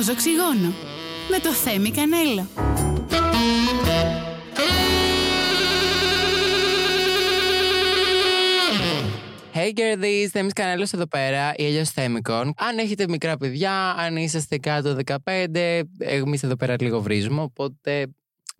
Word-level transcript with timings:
Ροζ 0.00 0.08
οξυγόνο 0.08 0.72
με 1.30 1.38
το 1.38 1.52
Θέμη 1.52 1.90
Κανέλο. 1.90 2.48
Hey 9.54 9.78
girlies, 9.78 10.26
Θέμης 10.30 10.52
Κανέλος 10.52 10.92
εδώ 10.92 11.06
πέρα, 11.06 11.52
ή 11.56 11.64
αλλιώς 11.64 11.90
Θέμικον. 11.90 12.52
Αν 12.56 12.78
έχετε 12.78 13.08
μικρά 13.08 13.36
παιδιά, 13.36 13.94
αν 13.98 14.16
είσαστε 14.16 14.58
κάτω 14.58 14.96
15, 15.24 15.82
εμείς 15.98 16.42
εδώ 16.42 16.56
πέρα 16.56 16.76
λίγο 16.80 17.00
βρίζουμε, 17.00 17.42
οπότε 17.42 18.06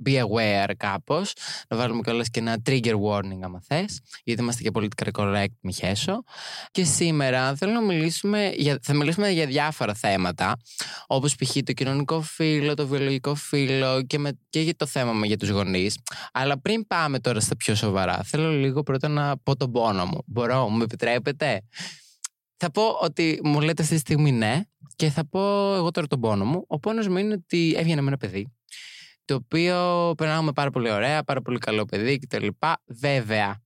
be 0.04 0.24
aware 0.24 0.72
κάπως. 0.76 1.32
Να 1.68 1.76
βάλουμε 1.76 2.00
κιόλας 2.00 2.30
και 2.30 2.40
ένα 2.40 2.56
trigger 2.66 2.94
warning, 2.94 3.38
άμα 3.42 3.62
θες, 3.66 4.00
γιατί 4.24 4.42
είμαστε 4.42 4.62
και 4.62 4.70
political 4.74 5.10
correct, 5.12 5.54
μη 5.60 5.72
χέσω. 5.72 6.22
Και 6.70 6.84
σήμερα 6.84 7.54
θέλω 7.54 7.72
να 7.72 7.80
μιλήσουμε 7.80 8.52
για, 8.56 8.78
θα 8.82 8.94
μιλήσουμε 8.94 9.30
για 9.30 9.46
διάφορα 9.46 9.94
θέματα, 9.94 10.56
όπως 11.06 11.34
π.χ. 11.34 11.56
το 11.64 11.72
κοινωνικό 11.72 12.20
φύλλο, 12.20 12.74
το 12.74 12.86
βιολογικό 12.86 13.34
φύλλο 13.34 14.02
και, 14.02 14.18
με, 14.18 14.38
και 14.48 14.60
για 14.60 14.76
το 14.76 14.86
θέμα 14.86 15.12
μου 15.12 15.24
για 15.24 15.36
τους 15.36 15.48
γονείς. 15.48 15.98
Αλλά 16.32 16.60
πριν 16.60 16.86
πάμε 16.86 17.18
τώρα 17.18 17.40
στα 17.40 17.56
πιο 17.56 17.74
σοβαρά, 17.74 18.22
θέλω 18.24 18.50
λίγο 18.50 18.82
πρώτα 18.82 19.08
να 19.08 19.38
πω 19.38 19.56
τον 19.56 19.72
πόνο 19.72 20.06
μου. 20.06 20.22
Μπορώ, 20.26 20.68
μου 20.68 20.82
επιτρέπετε; 20.82 21.62
Θα 22.56 22.70
πω 22.70 22.82
ότι 23.00 23.40
μου 23.44 23.60
λέτε 23.60 23.82
αυτή 23.82 23.94
τη 23.94 24.00
στιγμή 24.00 24.32
ναι 24.32 24.60
και 24.96 25.10
θα 25.10 25.26
πω 25.28 25.74
εγώ 25.74 25.90
τώρα 25.90 26.06
τον 26.06 26.20
πόνο 26.20 26.44
μου. 26.44 26.64
Ο 26.66 26.78
πόνος 26.78 27.08
μου 27.08 27.16
είναι 27.16 27.34
ότι 27.34 27.74
έβγαινε 27.76 28.00
με 28.00 28.06
ένα 28.06 28.16
παιδί 28.16 28.52
το 29.30 29.36
οποίο 29.36 30.12
περνάμε 30.16 30.52
πάρα 30.52 30.70
πολύ 30.70 30.90
ωραία, 30.90 31.22
πάρα 31.22 31.42
πολύ 31.42 31.58
καλό 31.58 31.84
παιδί 31.84 32.18
κτλ. 32.18 32.46
Βέβαια, 32.86 33.60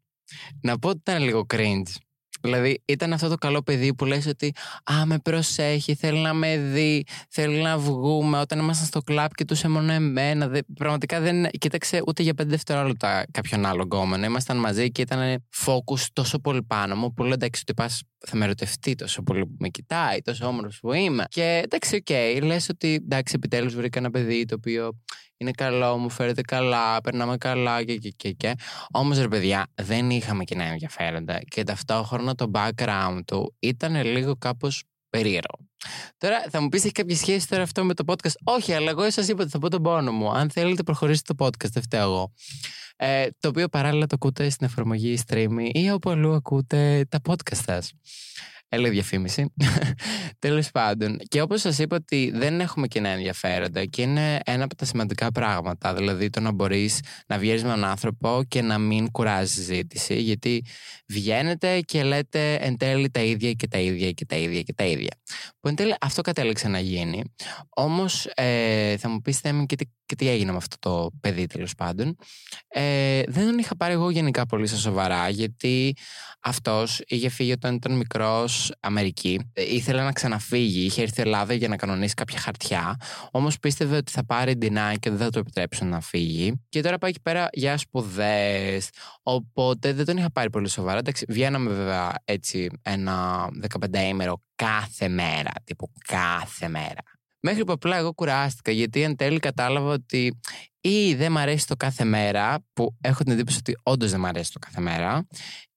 να 0.61 0.79
πω 0.79 0.89
ότι 0.89 0.99
ήταν 0.99 1.23
λίγο 1.23 1.47
cringe. 1.55 1.95
Δηλαδή 2.41 2.83
ήταν 2.85 3.13
αυτό 3.13 3.29
το 3.29 3.35
καλό 3.35 3.63
παιδί 3.63 3.95
που 3.95 4.05
λες 4.05 4.27
ότι 4.27 4.53
«Α, 4.93 5.07
με 5.07 5.19
προσέχει, 5.19 5.95
θέλει 5.95 6.19
να 6.19 6.35
με 6.35 6.57
δει, 6.59 7.05
θέλει 7.29 7.63
να 7.63 7.79
βγούμε». 7.79 8.41
Όταν 8.41 8.59
ήμασταν 8.59 8.87
στο 8.87 9.01
κλαπ 9.01 9.35
κοιτούσε 9.35 9.69
μόνο 9.69 9.93
εμένα. 9.93 10.49
Δε, 10.49 10.61
πραγματικά 10.75 11.21
δεν 11.21 11.51
κοίταξε 11.51 12.03
ούτε 12.07 12.23
για 12.23 12.35
πέντε 12.35 12.51
δευτερόλεπτα 12.51 13.25
κάποιον 13.31 13.67
άλλο 13.67 13.83
γκόμενο. 13.83 14.25
Ήμασταν 14.25 14.57
μαζί 14.57 14.91
και 14.91 15.03
ήταν 15.03 15.45
focus 15.65 16.01
τόσο 16.13 16.39
πολύ 16.39 16.63
πάνω 16.63 16.97
μου 16.97 17.13
που 17.13 17.23
λέω 17.23 17.33
εντάξει 17.33 17.61
ότι 17.63 17.75
πας 17.75 18.03
θα 18.27 18.37
με 18.37 18.45
ερωτευτεί 18.45 18.95
τόσο 18.95 19.23
πολύ 19.23 19.47
που 19.47 19.55
με 19.59 19.69
κοιτάει, 19.69 20.21
τόσο 20.23 20.47
όμορφος 20.47 20.81
που 20.81 20.93
είμαι. 20.93 21.25
Και 21.29 21.61
εντάξει, 21.65 21.97
OK, 21.97 22.07
okay, 22.09 22.41
λες 22.43 22.69
ότι 22.69 22.95
εντάξει, 22.95 23.33
επιτέλους 23.37 23.75
βρήκα 23.75 23.99
ένα 23.99 24.11
παιδί 24.11 24.45
το 24.45 24.55
οποίο 24.55 24.93
είναι 25.37 25.51
καλό, 25.51 25.97
μου 25.97 26.11
φέρεται 26.11 26.43
καλά, 26.43 27.01
περνάμε 27.01 27.37
καλά 27.37 27.85
και 27.85 27.97
και 27.97 28.11
και. 28.11 28.33
και. 28.33 28.55
Όμως 28.91 29.19
ρε 29.19 29.29
παιδιά, 29.29 29.67
δεν 29.75 30.11
είχαμε 30.11 30.45
κοινά 30.45 30.65
ενδιαφέροντα 30.65 31.41
και 31.49 31.63
ταυτόχρονα 31.63 32.35
το 32.35 32.51
background 32.55 33.21
του 33.27 33.55
ήταν 33.59 34.05
λίγο 34.05 34.37
κάπως 34.37 34.85
περίεργο. 35.11 35.59
Τώρα 36.19 36.45
θα 36.51 36.61
μου 36.61 36.69
πεις: 36.69 36.85
Έχει 36.85 36.93
κάποια 36.93 37.17
σχέση 37.17 37.49
τώρα 37.49 37.63
αυτό 37.63 37.85
με 37.85 37.95
το 37.95 38.05
podcast; 38.07 38.35
Όχι, 38.45 38.73
αλλά 38.73 38.91
εγώ 38.91 39.11
σα 39.11 39.23
είπα 39.23 39.43
ότι 39.43 39.51
θα 39.51 39.59
πω 39.59 39.71
τον 39.71 39.83
πόνο 39.83 40.13
μου. 40.13 40.31
Αν 40.31 40.51
θέλετε, 40.51 40.83
προχωρήστε 40.83 41.35
το 41.35 41.45
podcast, 41.45 41.71
δεν 41.71 41.83
φταίω 41.83 42.03
εγώ. 42.03 42.33
Ε, 42.97 43.27
το 43.41 43.49
οποίο 43.49 43.69
παράλληλα 43.69 44.07
το 44.07 44.15
ακούτε 44.15 44.51
στην 44.51 44.67
εφαρμογή 44.67 45.19
streaming 45.27 45.69
ή 45.73 45.91
όπου 45.91 46.11
αλλού 46.11 46.35
ακούτε 46.35 47.07
τα 47.09 47.21
podcast 47.29 47.63
σας. 47.65 47.93
Έλα 48.75 48.89
διαφήμιση. 48.89 49.53
Τέλος 50.39 50.71
πάντων. 50.71 51.19
Και 51.29 51.41
όπως 51.41 51.61
σας 51.61 51.79
είπα, 51.79 51.97
ότι 51.97 52.33
δεν 52.35 52.61
έχουμε 52.61 52.87
κοινά 52.87 53.09
ενδιαφέροντα 53.09 53.85
και 53.85 54.03
είναι 54.03 54.41
ένα 54.45 54.65
από 54.65 54.77
τα 54.77 54.85
σημαντικά 54.85 55.33
πράγματα. 55.33 55.95
Δηλαδή 55.95 56.31
το 56.31 56.41
να 56.41 56.53
μπορείς 56.53 57.01
να 57.27 57.39
βγαίνεις 57.39 57.63
με 57.63 57.69
έναν 57.69 57.85
άνθρωπο 57.85 58.43
και 58.49 58.63
να 58.63 58.79
μην 58.79 59.11
κουράζεις 59.11 59.55
συζήτηση. 59.55 60.21
Γιατί 60.21 60.65
βγαίνετε 61.09 61.81
και 61.81 62.03
λέτε 62.03 62.55
εν 62.55 62.77
τέλει 62.77 63.11
τα 63.11 63.21
ίδια 63.21 63.53
και 63.53 63.69
τα 63.69 63.79
ίδια 63.79 64.11
και 64.11 64.25
τα 64.25 64.37
ίδια 64.37 64.63
και 64.63 64.73
τα 64.73 64.85
ίδια. 64.85 65.21
Που 65.61 65.69
εν 65.69 65.75
τέλει 65.75 65.95
αυτό 66.01 66.23
κατέληξε 66.23 66.69
να 66.69 66.79
γίνει. 66.79 67.23
Όμως 67.69 68.27
ε, 68.35 68.97
θα 68.97 69.09
μου 69.09 69.21
πεις 69.21 69.39
Θέμη 69.39 69.67
και 69.67 69.77
τι, 69.77 69.85
και 70.07 70.15
τι 70.15 70.29
έγινε 70.29 70.51
με 70.51 70.57
αυτό 70.57 70.77
το 70.79 71.11
παιδί 71.21 71.47
τέλος 71.47 71.75
πάντων. 71.75 72.17
Ε, 72.69 73.23
δεν 73.27 73.47
τον 73.47 73.59
είχα 73.59 73.77
πάρει 73.77 73.93
εγώ 73.93 74.11
γενικά 74.11 74.47
πολύ 74.47 74.67
στα 74.67 74.77
σοβαρά 74.77 75.29
γιατί 75.29 75.95
αυτός 76.41 77.03
είχε 77.07 77.29
φύγει 77.29 77.53
όταν 77.53 77.75
ήταν 77.75 77.97
μικρός 77.97 78.64
Αμερική. 78.81 79.41
Ε, 79.53 79.75
ήθελε 79.75 80.03
να 80.03 80.13
ξαναφύγει, 80.13 80.85
είχε 80.85 81.03
έρθει 81.03 81.23
Ελλάδα 81.23 81.55
για 81.55 81.69
να 81.69 81.77
κανονίσει 81.77 82.15
κάποια 82.15 82.39
χαρτιά. 82.39 82.97
Όμως 83.31 83.59
πίστευε 83.59 83.97
ότι 83.97 84.13
θα 84.13 84.25
πάρει 84.25 84.59
deny 84.61 84.95
και 85.01 85.11
δεν 85.11 85.19
θα 85.19 85.31
του 85.31 85.39
επιτρέψουν 85.39 85.89
να 85.89 86.01
φύγει. 86.01 86.63
Και 86.69 86.81
τώρα 86.81 86.99
πάει 86.99 87.11
εκεί 87.11 87.21
πέρα 87.21 87.49
για 87.53 87.77
σπουδές. 87.77 88.89
Οπότε 89.23 89.93
δεν 89.93 90.05
τον 90.05 90.17
είχα 90.17 90.31
πάρει 90.31 90.51
πολύ 90.51 90.69
σοβαρά. 90.69 90.99
Εντάξει, 90.99 91.25
βγαίναμε 91.29 91.71
βέβαια 91.71 92.15
έτσι 92.25 92.69
ένα 92.83 93.49
15 93.93 93.99
ημέρο 94.09 94.43
κάθε 94.55 95.09
μέρα. 95.09 95.51
Τύπου 95.65 95.91
κάθε 96.07 96.69
μέρα. 96.69 97.03
Μέχρι 97.41 97.65
που 97.65 97.73
απλά 97.73 97.97
εγώ 97.97 98.15
κουράστηκα 98.15 98.71
γιατί 98.71 99.03
εν 99.03 99.17
τέλει 99.17 99.39
κατάλαβα 99.39 99.93
ότι 99.93 100.39
ή 100.81 101.15
δεν 101.15 101.33
μ' 101.33 101.39
αρέσει 101.39 101.67
το 101.67 101.77
κάθε 101.77 102.05
μέρα, 102.05 102.65
που 102.73 102.97
έχω 103.01 103.23
την 103.23 103.33
εντύπωση 103.33 103.59
ότι 103.59 103.77
όντως 103.83 104.11
δεν 104.11 104.21
μ' 104.21 104.27
αρέσει 104.27 104.53
το 104.53 104.59
κάθε 104.59 104.81
μέρα, 104.81 105.27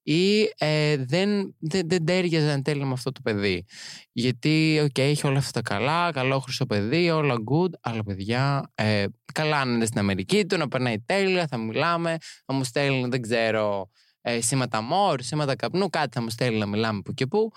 ή 0.08 0.54
ε, 0.58 0.96
δεν, 0.98 1.56
δεν, 1.60 1.90
δεν 1.90 2.06
τέριαζε 2.06 2.52
εν 2.52 2.64
τέλει 2.64 2.86
με 2.86 2.94
αυτό 2.94 3.12
το 3.12 3.20
παιδί. 3.24 3.66
Γιατί, 4.12 4.80
OK, 4.84 4.88
okay, 4.88 5.02
έχει 5.02 5.28
όλα 5.28 5.38
αυτά 5.38 5.62
τα 5.62 5.76
καλά, 5.76 6.12
καλό 6.12 6.40
χρυσό 6.40 6.66
παιδί, 6.66 7.10
όλα 7.10 7.36
good, 7.36 7.70
αλλά 7.82 8.04
παιδιά, 8.04 8.72
ε, 8.76 9.06
καλά 9.34 9.66
να 9.66 9.72
είναι 9.72 9.86
στην 9.86 10.00
Αμερική 10.00 10.46
του, 10.46 10.58
να 10.58 10.68
περνάει 10.68 11.00
τέλεια, 11.00 11.48
θα 11.48 11.58
μιλάμε, 11.58 12.18
θα 12.46 12.54
μου 12.54 12.64
στέλνει, 12.64 13.08
δεν 13.08 13.22
ξέρω, 13.22 13.90
ε, 14.22 14.42
σήματα 14.42 14.82
μορς, 14.82 15.22
σήματα 15.22 15.56
καπνού, 15.56 15.90
κάτι 15.90 16.10
θα 16.14 16.22
μου 16.22 16.30
στέλνει 16.30 16.60
να 16.60 16.66
μιλάμε 16.66 17.02
που 17.02 17.14
και 17.14 17.26
που. 17.26 17.52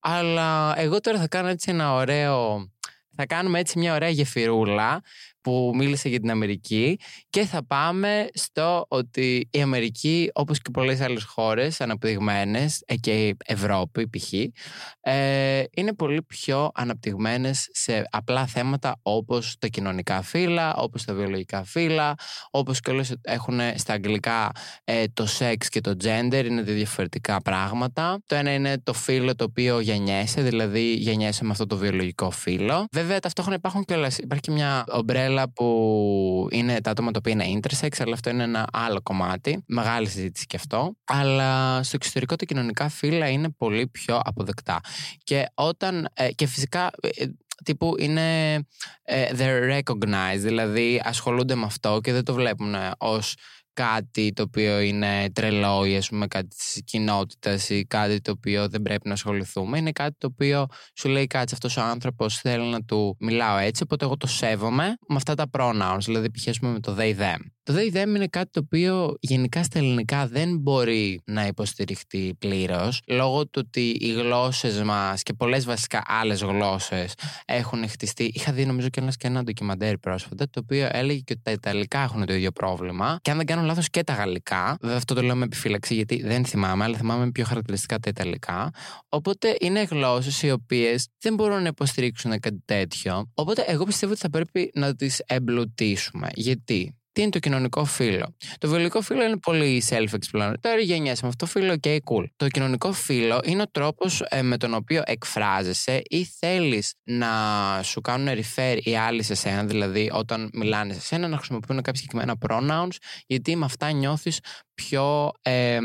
Αλλά 0.00 0.74
εγώ 0.76 1.00
τώρα 1.00 1.18
θα 1.18 1.28
κάνω 1.28 1.48
έτσι 1.48 1.70
ένα 1.70 1.92
ωραίο. 1.92 2.70
Θα 3.16 3.26
κάνουμε 3.26 3.58
έτσι 3.58 3.78
μια 3.78 3.94
ωραία 3.94 4.08
γεφυρούλα 4.08 5.02
που 5.42 5.72
μίλησε 5.74 6.08
για 6.08 6.20
την 6.20 6.30
Αμερική 6.30 6.98
και 7.30 7.44
θα 7.44 7.64
πάμε 7.66 8.28
στο 8.34 8.84
ότι 8.88 9.48
η 9.50 9.60
Αμερική 9.62 10.30
όπως 10.32 10.58
και 10.58 10.70
πολλές 10.72 11.00
άλλες 11.00 11.24
χώρες 11.24 11.80
αναπτυγμένες 11.80 12.82
ε, 12.86 12.96
και 12.96 13.28
η 13.28 13.36
Ευρώπη 13.44 14.08
π.χ. 14.08 14.32
Ε, 15.00 15.64
είναι 15.76 15.94
πολύ 15.94 16.22
πιο 16.22 16.70
αναπτυγμένες 16.74 17.68
σε 17.72 18.04
απλά 18.10 18.46
θέματα 18.46 18.98
όπως 19.02 19.56
τα 19.58 19.66
κοινωνικά 19.66 20.22
φύλλα, 20.22 20.74
όπως 20.74 21.04
τα 21.04 21.14
βιολογικά 21.14 21.64
φύλλα, 21.64 22.14
όπως 22.50 22.80
και 22.80 22.90
όλες 22.90 23.14
έχουν 23.22 23.60
στα 23.74 23.92
αγγλικά 23.92 24.50
ε, 24.84 25.04
το 25.14 25.26
σεξ 25.26 25.68
και 25.68 25.80
το 25.80 25.96
gender 26.02 26.44
είναι 26.44 26.62
δύο 26.62 26.74
διαφορετικά 26.74 27.42
πράγματα. 27.42 28.18
Το 28.26 28.34
ένα 28.34 28.54
είναι 28.54 28.78
το 28.82 28.92
φύλλο 28.92 29.34
το 29.34 29.44
οποίο 29.44 29.80
γεννιέσαι, 29.80 30.42
δηλαδή 30.42 30.94
γεννιέσαι 30.94 31.44
με 31.44 31.50
αυτό 31.50 31.66
το 31.66 31.76
βιολογικό 31.76 32.30
φύλλο. 32.30 32.86
Βέβαια 32.92 33.18
ταυτόχρονα 33.18 33.56
υπάρχουν 33.56 33.84
και 33.84 33.94
όλες, 33.94 34.18
υπάρχει 34.18 34.42
και 34.42 34.50
μια 34.50 34.84
ομπρέλα 34.88 35.31
που 35.54 36.48
είναι 36.50 36.80
τα 36.80 36.90
άτομα 36.90 37.10
τα 37.10 37.18
οποία 37.18 37.32
είναι 37.32 37.60
intersex, 37.60 37.88
αλλά 37.98 38.12
αυτό 38.12 38.30
είναι 38.30 38.42
ένα 38.42 38.66
άλλο 38.72 39.00
κομμάτι. 39.02 39.64
Μεγάλη 39.66 40.08
συζήτηση 40.08 40.46
και 40.46 40.56
αυτό. 40.56 40.96
Αλλά 41.04 41.82
στο 41.82 41.96
εξωτερικό 41.96 42.36
τα 42.36 42.44
κοινωνικά 42.44 42.88
φύλλα 42.88 43.28
είναι 43.28 43.48
πολύ 43.50 43.86
πιο 43.86 44.20
αποδεκτά. 44.24 44.80
Και 45.24 45.46
όταν. 45.54 46.08
Ε, 46.14 46.32
και 46.32 46.46
φυσικά 46.46 46.90
ε, 47.00 47.24
τύπου 47.64 47.94
είναι 47.98 48.54
ε, 49.02 49.30
they're 49.38 49.80
recognized, 49.80 50.38
δηλαδή 50.38 51.02
ασχολούνται 51.04 51.54
με 51.54 51.64
αυτό 51.64 52.00
και 52.02 52.12
δεν 52.12 52.24
το 52.24 52.34
βλέπουν 52.34 52.74
ως 52.98 53.34
κάτι 53.72 54.32
το 54.32 54.42
οποίο 54.42 54.80
είναι 54.80 55.30
τρελό 55.32 55.84
ή 55.84 55.96
ας 55.96 56.08
πούμε 56.08 56.26
κάτι 56.26 56.48
της 56.48 56.82
κοινότητας 56.84 57.70
ή 57.70 57.84
κάτι 57.84 58.20
το 58.20 58.30
οποίο 58.30 58.68
δεν 58.68 58.82
πρέπει 58.82 59.08
να 59.08 59.14
ασχοληθούμε. 59.14 59.78
Είναι 59.78 59.92
κάτι 59.92 60.16
το 60.18 60.26
οποίο 60.26 60.66
σου 60.94 61.08
λέει 61.08 61.26
κάτι 61.26 61.54
αυτός 61.54 61.76
ο 61.76 61.80
άνθρωπος 61.82 62.36
θέλει 62.40 62.70
να 62.70 62.82
του 62.82 63.16
μιλάω 63.20 63.56
έτσι 63.56 63.82
οπότε 63.82 64.04
εγώ 64.04 64.16
το 64.16 64.26
σέβομαι 64.26 64.96
με 65.08 65.16
αυτά 65.16 65.34
τα 65.34 65.50
pronouns 65.58 66.00
δηλαδή 66.00 66.30
π.χ. 66.30 66.60
με 66.60 66.80
το 66.80 66.96
they 66.98 67.18
them. 67.18 67.40
Το 67.64 67.74
they 67.76 67.96
them 67.96 68.06
είναι 68.06 68.26
κάτι 68.26 68.50
το 68.50 68.60
οποίο 68.64 69.16
γενικά 69.20 69.62
στα 69.62 69.78
ελληνικά 69.78 70.26
δεν 70.26 70.58
μπορεί 70.58 71.20
να 71.24 71.46
υποστηριχτεί 71.46 72.34
πλήρως 72.38 73.00
λόγω 73.06 73.46
του 73.46 73.62
ότι 73.66 73.96
οι 74.00 74.12
γλώσσες 74.12 74.82
μας 74.82 75.22
και 75.22 75.32
πολλές 75.32 75.64
βασικά 75.64 76.02
άλλες 76.06 76.42
γλώσσες 76.42 77.14
έχουν 77.44 77.88
χτιστεί. 77.88 78.30
Είχα 78.34 78.52
δει 78.52 78.66
νομίζω 78.66 78.88
και 78.88 79.00
ένας 79.00 79.16
και 79.16 79.26
ένα 79.26 79.42
ντοκιμαντέρ 79.42 79.98
πρόσφατα 79.98 80.44
το 80.50 80.60
οποίο 80.62 80.88
έλεγε 80.90 81.18
και 81.18 81.32
ότι 81.32 81.42
τα 81.42 81.50
Ιταλικά 81.50 82.00
έχουν 82.00 82.26
το 82.26 82.34
ίδιο 82.34 82.52
πρόβλημα 82.52 83.18
και 83.22 83.30
αν 83.30 83.36
δεν 83.36 83.46
κάνω 83.46 83.62
λάθος 83.62 83.90
και 83.90 84.04
τα 84.04 84.12
Γαλλικά. 84.12 84.76
Βέβαια 84.80 84.96
αυτό 84.96 85.14
το 85.14 85.22
λέω 85.22 85.36
με 85.36 85.44
επιφύλαξη 85.44 85.94
γιατί 85.94 86.22
δεν 86.22 86.44
θυμάμαι, 86.44 86.84
αλλά 86.84 86.96
θυμάμαι 86.96 87.30
πιο 87.30 87.44
χαρακτηριστικά 87.44 87.98
τα 87.98 88.08
Ιταλικά. 88.08 88.70
Οπότε 89.08 89.56
είναι 89.60 89.82
γλώσσες 89.82 90.42
οι 90.42 90.50
οποίες 90.50 91.08
δεν 91.18 91.34
μπορούν 91.34 91.62
να 91.62 91.68
υποστηρίξουν 91.68 92.40
κάτι 92.40 92.62
τέτοιο. 92.64 93.30
Οπότε 93.34 93.64
εγώ 93.66 93.84
πιστεύω 93.84 94.12
ότι 94.12 94.20
θα 94.20 94.30
πρέπει 94.30 94.70
να 94.74 94.94
τις 94.94 95.22
εμπλουτίσουμε. 95.26 96.28
Γιατί; 96.34 96.96
Τι 97.12 97.22
είναι 97.22 97.30
το 97.30 97.38
κοινωνικό 97.38 97.84
φύλλο; 97.84 98.36
Το 98.58 98.68
βιολογικό 98.68 99.00
φύλλο 99.00 99.22
είναι 99.22 99.36
πολύ 99.36 99.82
self-explanatory. 99.88 100.82
Γενιάσαι 100.82 101.20
με 101.22 101.28
αυτό 101.28 101.44
το 101.44 101.46
φύλλο, 101.46 101.76
ok, 101.82 101.88
cool. 101.88 102.24
Το 102.36 102.48
κοινωνικό 102.48 102.92
φύλλο 102.92 103.40
είναι 103.44 103.62
ο 103.62 103.70
τρόπος 103.70 104.22
ε, 104.28 104.42
με 104.42 104.56
τον 104.56 104.74
οποίο 104.74 105.02
εκφράζεσαι 105.06 106.02
ή 106.04 106.24
θέλεις 106.24 106.94
να 107.02 107.28
σου 107.82 108.00
κάνουν 108.00 108.28
refer 108.34 108.78
οι 108.82 108.96
άλλοι 108.96 109.22
σε 109.22 109.34
σένα, 109.34 109.64
δηλαδή 109.64 110.10
όταν 110.12 110.50
μιλάνε 110.52 110.92
σε 110.92 111.00
σένα 111.00 111.28
να 111.28 111.36
χρησιμοποιούν 111.36 111.82
κάποια 111.82 112.00
συγκεκριμένα 112.00 112.38
pronouns, 112.48 112.96
γιατί 113.26 113.56
με 113.56 113.64
αυτά 113.64 113.92
νιώθεις 113.92 114.38
πιο, 114.74 115.30
ε, 115.42 115.78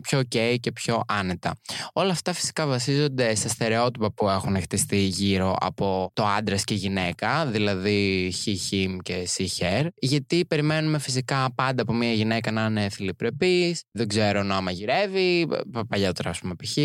πιο 0.00 0.18
ok 0.18 0.56
και 0.60 0.72
πιο 0.72 1.02
άνετα. 1.06 1.54
Όλα 1.92 2.10
αυτά 2.10 2.32
φυσικά 2.32 2.66
βασίζονται 2.66 3.34
σε 3.34 3.48
στερεότυπα 3.48 4.12
που 4.12 4.28
έχουν 4.28 4.60
χτιστεί 4.60 4.96
γύρω 4.96 5.56
από 5.60 6.10
το 6.12 6.24
άντρας 6.24 6.64
και 6.64 6.74
γυναίκα, 6.74 7.46
δηλαδή 7.46 8.32
he, 8.44 8.50
him 8.50 8.96
και 9.02 9.28
she, 9.36 9.46
her, 9.58 9.86
γιατί 9.94 10.44
περιμένουμε 10.44 10.98
φυσικά 10.98 11.52
πάντα 11.54 11.82
από 11.82 11.92
μια 11.92 12.12
γυναίκα 12.12 12.50
να 12.50 12.64
είναι 12.64 12.88
θηλυπρεπής, 12.88 13.82
δεν 13.90 14.08
ξέρω 14.08 14.42
να 14.42 14.60
μαγειρεύει, 14.60 15.48
παλιότερα 15.88 16.30
ας 16.30 16.38
πούμε 16.38 16.54
π.χ. 16.54 16.78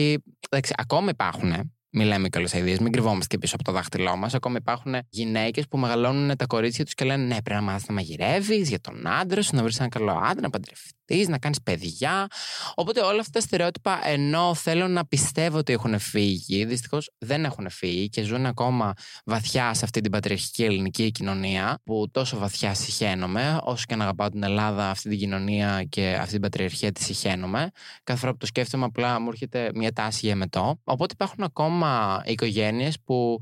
Ακόμα 0.75 1.09
υπάρχουν 1.09 1.75
Μιλάμε 1.97 2.29
κιόλα 2.29 2.49
ιδέες, 2.53 2.79
μην 2.79 2.91
κρυβόμαστε 2.91 3.25
και 3.27 3.37
πίσω 3.37 3.55
από 3.55 3.63
το 3.63 3.71
δάχτυλό 3.71 4.15
μας. 4.15 4.33
Ακόμα 4.33 4.57
υπάρχουν 4.59 4.95
γυναίκες 5.09 5.67
που 5.67 5.77
μεγαλώνουν 5.77 6.35
τα 6.37 6.45
κορίτσια 6.45 6.85
τους 6.85 6.93
και 6.93 7.05
λένε 7.05 7.23
Ναι, 7.23 7.41
πρέπει 7.41 7.59
να 7.59 7.61
μάθεις 7.61 7.87
να 7.87 7.93
μαγειρεύεις 7.93 8.69
για 8.69 8.79
τον 8.79 9.07
άντρα 9.07 9.41
σου, 9.41 9.55
να 9.55 9.63
βρεις 9.63 9.77
έναν 9.77 9.89
καλό 9.89 10.11
άντρα, 10.11 10.41
να 10.41 10.49
παντρευτείς 10.49 11.27
να 11.27 11.37
κάνεις 11.37 11.61
παιδιά. 11.61 12.27
Οπότε 12.75 13.01
όλα 13.01 13.19
αυτά 13.19 13.39
τα 13.39 13.45
στερεότυπα, 13.45 14.07
ενώ 14.07 14.53
θέλω 14.53 14.87
να 14.87 15.05
πιστεύω 15.05 15.57
ότι 15.57 15.73
έχουν 15.73 15.99
φύγει, 15.99 16.65
δυστυχώς 16.65 17.11
δεν 17.17 17.45
έχουν 17.45 17.69
φύγει 17.69 18.09
και 18.09 18.23
ζουν 18.23 18.45
ακόμα 18.45 18.93
βαθιά 19.25 19.73
σε 19.73 19.85
αυτή 19.85 20.01
την 20.01 20.11
πατριαρχική 20.11 20.63
ελληνική 20.63 21.11
κοινωνία, 21.11 21.81
που 21.83 22.07
τόσο 22.11 22.37
βαθιά 22.37 22.73
συχαίνομαι, 22.73 23.59
όσο 23.63 23.83
και 23.87 23.95
να 23.95 24.03
αγαπάω 24.03 24.29
την 24.29 24.43
Ελλάδα, 24.43 24.89
αυτή 24.89 25.09
την 25.09 25.17
κοινωνία 25.17 25.83
και 25.89 26.17
αυτή 26.19 26.31
την 26.31 26.41
πατριαρχία 26.41 26.91
τη 26.91 27.03
συχαίνομαι. 27.03 27.69
Κάθε 28.03 28.19
φορά 28.19 28.31
που 28.31 28.37
το 28.37 28.45
σκέφτομαι, 28.45 28.85
απλά 28.85 29.19
μου 29.19 29.29
έρχεται 29.29 29.71
μια 29.75 29.91
τάση 29.91 30.25
για 30.25 30.35
μετό. 30.35 30.79
Οπότε 30.83 31.13
υπάρχουν 31.13 31.43
ακόμα 31.43 31.84
οικογένειες 32.25 32.99
που 32.99 33.39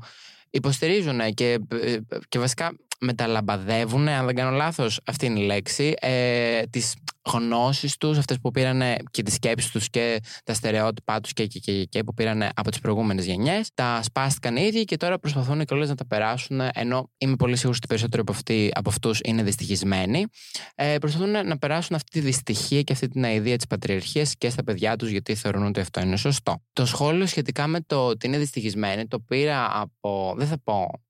υποστηρίζουν 0.50 1.34
και, 1.34 1.58
ε, 1.68 1.98
και 2.28 2.38
βασικά 2.38 2.76
μεταλαμπαδεύουν, 3.04 4.08
αν 4.08 4.26
δεν 4.26 4.34
κάνω 4.34 4.56
λάθος, 4.56 5.00
αυτή 5.06 5.26
είναι 5.26 5.40
η 5.40 5.44
λέξη, 5.44 5.94
ε, 6.00 6.62
τις 6.62 6.94
γνώσεις 7.32 7.96
τους, 7.96 8.18
αυτές 8.18 8.40
που 8.40 8.50
πήραν 8.50 8.82
και 9.10 9.22
τις 9.22 9.34
σκέψεις 9.34 9.70
τους 9.70 9.90
και 9.90 10.20
τα 10.44 10.54
στερεότυπά 10.54 11.20
τους 11.20 11.32
και, 11.32 11.46
και, 11.46 11.58
και, 11.58 11.84
και 11.84 12.04
που 12.04 12.14
πήραν 12.14 12.48
από 12.54 12.70
τις 12.70 12.80
προηγούμενες 12.80 13.24
γενιές, 13.24 13.70
τα 13.74 14.00
σπάστηκαν 14.02 14.56
οι 14.56 14.62
ίδιοι 14.66 14.84
και 14.84 14.96
τώρα 14.96 15.18
προσπαθούν 15.18 15.64
και 15.64 15.74
όλες 15.74 15.88
να 15.88 15.94
τα 15.94 16.06
περάσουν, 16.06 16.60
ενώ 16.72 17.10
είμαι 17.18 17.36
πολύ 17.36 17.56
σίγουρος 17.56 17.76
ότι 17.76 17.86
περισσότεροι 17.86 18.22
από, 18.22 18.32
αυτοί, 18.32 18.70
από 18.74 18.88
αυτούς 18.88 19.20
είναι 19.24 19.42
δυστυχισμένοι, 19.42 20.26
ε, 20.74 20.98
προσπαθούν 20.98 21.30
να 21.30 21.58
περάσουν 21.58 21.96
αυτή 21.96 22.10
τη 22.10 22.20
δυστυχία 22.20 22.82
και 22.82 22.92
αυτή 22.92 23.08
την 23.08 23.24
αηδία 23.24 23.56
της 23.56 23.66
πατριαρχίας 23.66 24.34
και 24.38 24.50
στα 24.50 24.64
παιδιά 24.64 24.96
τους 24.96 25.10
γιατί 25.10 25.34
θεωρούν 25.34 25.66
ότι 25.66 25.80
αυτό 25.80 26.00
είναι 26.00 26.16
σωστό. 26.16 26.62
Το 26.72 26.86
σχόλιο 26.86 27.26
σχετικά 27.26 27.66
με 27.66 27.80
το 27.80 28.06
ότι 28.06 28.26
είναι 28.26 28.38
δυστυχισμένοι 28.38 29.06
το 29.06 29.20
πήρα 29.20 29.80
από, 29.80 30.34
δεν 30.36 30.46
θα 30.46 30.58
πω 30.64 31.03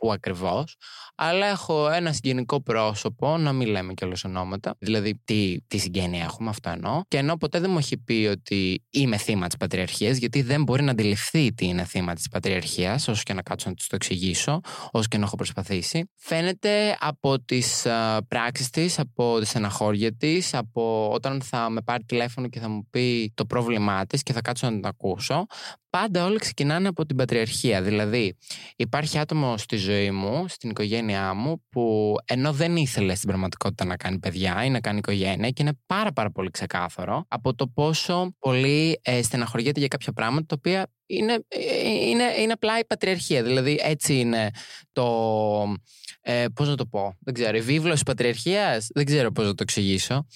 που 0.00 0.12
ακριβώς, 0.12 0.76
αλλά 1.14 1.46
έχω 1.46 1.90
ένα 1.90 2.12
συγγενικό 2.12 2.62
πρόσωπο, 2.62 3.36
να 3.36 3.52
μην 3.52 3.68
λέμε 3.68 3.94
κιόλα 3.94 4.16
ονόματα, 4.26 4.74
δηλαδή 4.78 5.20
τι, 5.24 5.56
τι 5.66 5.78
συγγένεια 5.78 6.24
έχουμε, 6.24 6.50
αυτό 6.50 6.70
εννοώ. 6.70 7.00
Και 7.08 7.16
ενώ 7.16 7.36
ποτέ 7.36 7.60
δεν 7.60 7.70
μου 7.70 7.78
έχει 7.78 7.98
πει 7.98 8.28
ότι 8.30 8.84
είμαι 8.90 9.16
θύμα 9.16 9.46
της 9.46 9.56
πατριαρχίας, 9.56 10.16
γιατί 10.16 10.42
δεν 10.42 10.62
μπορεί 10.62 10.82
να 10.82 10.90
αντιληφθεί 10.90 11.54
τι 11.54 11.66
είναι 11.66 11.84
θύμα 11.84 12.14
της 12.14 12.28
πατριαρχίας, 12.28 13.08
όσο 13.08 13.22
και 13.24 13.32
να 13.32 13.42
κάτσω 13.42 13.68
να 13.68 13.74
τη 13.74 13.86
το 13.86 13.94
εξηγήσω, 13.94 14.60
όσο 14.90 15.08
και 15.08 15.18
να 15.18 15.24
έχω 15.24 15.36
προσπαθήσει. 15.36 16.10
Φαίνεται 16.16 16.96
από 17.00 17.40
τις 17.40 17.86
πράξεις 18.28 18.70
της, 18.70 18.98
από 18.98 19.38
τη 19.38 19.46
στεναχώρια 19.46 20.16
της, 20.16 20.54
από 20.54 21.10
όταν 21.12 21.42
θα 21.42 21.70
με 21.70 21.80
πάρει 21.82 22.04
τηλέφωνο 22.04 22.48
και 22.48 22.60
θα 22.60 22.68
μου 22.68 22.86
πει 22.90 23.32
το 23.34 23.44
πρόβλημά 23.44 24.06
της 24.06 24.22
και 24.22 24.32
θα 24.32 24.40
κάτσω 24.40 24.66
να 24.66 24.72
την 24.72 24.86
ακούσω. 24.86 25.46
Πάντα 25.90 26.24
όλα 26.24 26.38
ξεκινάνε 26.38 26.88
από 26.88 27.06
την 27.06 27.16
πατριαρχία. 27.16 27.82
Δηλαδή, 27.82 28.36
υπάρχει 28.76 29.18
άτομο 29.18 29.56
στη 29.56 29.76
ζωή 29.76 30.10
μου, 30.10 30.44
στην 30.48 30.70
οικογένειά 30.70 31.34
μου, 31.34 31.62
που 31.68 32.14
ενώ 32.24 32.52
δεν 32.52 32.76
ήθελε 32.76 33.14
στην 33.14 33.28
πραγματικότητα 33.28 33.84
να 33.84 33.96
κάνει 33.96 34.18
παιδιά 34.18 34.64
ή 34.64 34.70
να 34.70 34.80
κάνει 34.80 34.98
οικογένεια, 34.98 35.50
και 35.50 35.62
είναι 35.62 35.78
πάρα, 35.86 36.12
πάρα 36.12 36.30
πολύ 36.30 36.50
ξεκάθαρο 36.50 37.24
από 37.28 37.54
το 37.54 37.68
πόσο 37.68 38.34
πολύ 38.38 39.00
ε, 39.02 39.22
στεναχωριέται 39.22 39.78
για 39.78 39.88
κάποια 39.88 40.12
πράγματα 40.12 40.46
τα 40.46 40.54
οποία 40.58 40.86
είναι, 41.06 41.32
ε, 41.48 41.88
είναι, 41.88 42.24
είναι 42.38 42.52
απλά 42.52 42.78
η 42.78 42.84
πατριαρχία. 42.84 43.42
Δηλαδή, 43.42 43.78
έτσι 43.82 44.18
είναι 44.18 44.50
το. 44.92 45.74
Ε, 46.22 46.44
πώς 46.54 46.68
να 46.68 46.74
το 46.74 46.86
πω, 46.86 47.16
δεν 47.20 47.34
ξέρω, 47.34 47.56
η 47.56 47.60
βίβλος 47.60 48.02
πατριαρχίας, 48.02 48.86
δεν 48.94 49.04
ξέρω 49.04 49.32
πώς 49.32 49.44
να 49.44 49.54
το 49.54 49.62
εξηγήσω. 49.62 50.26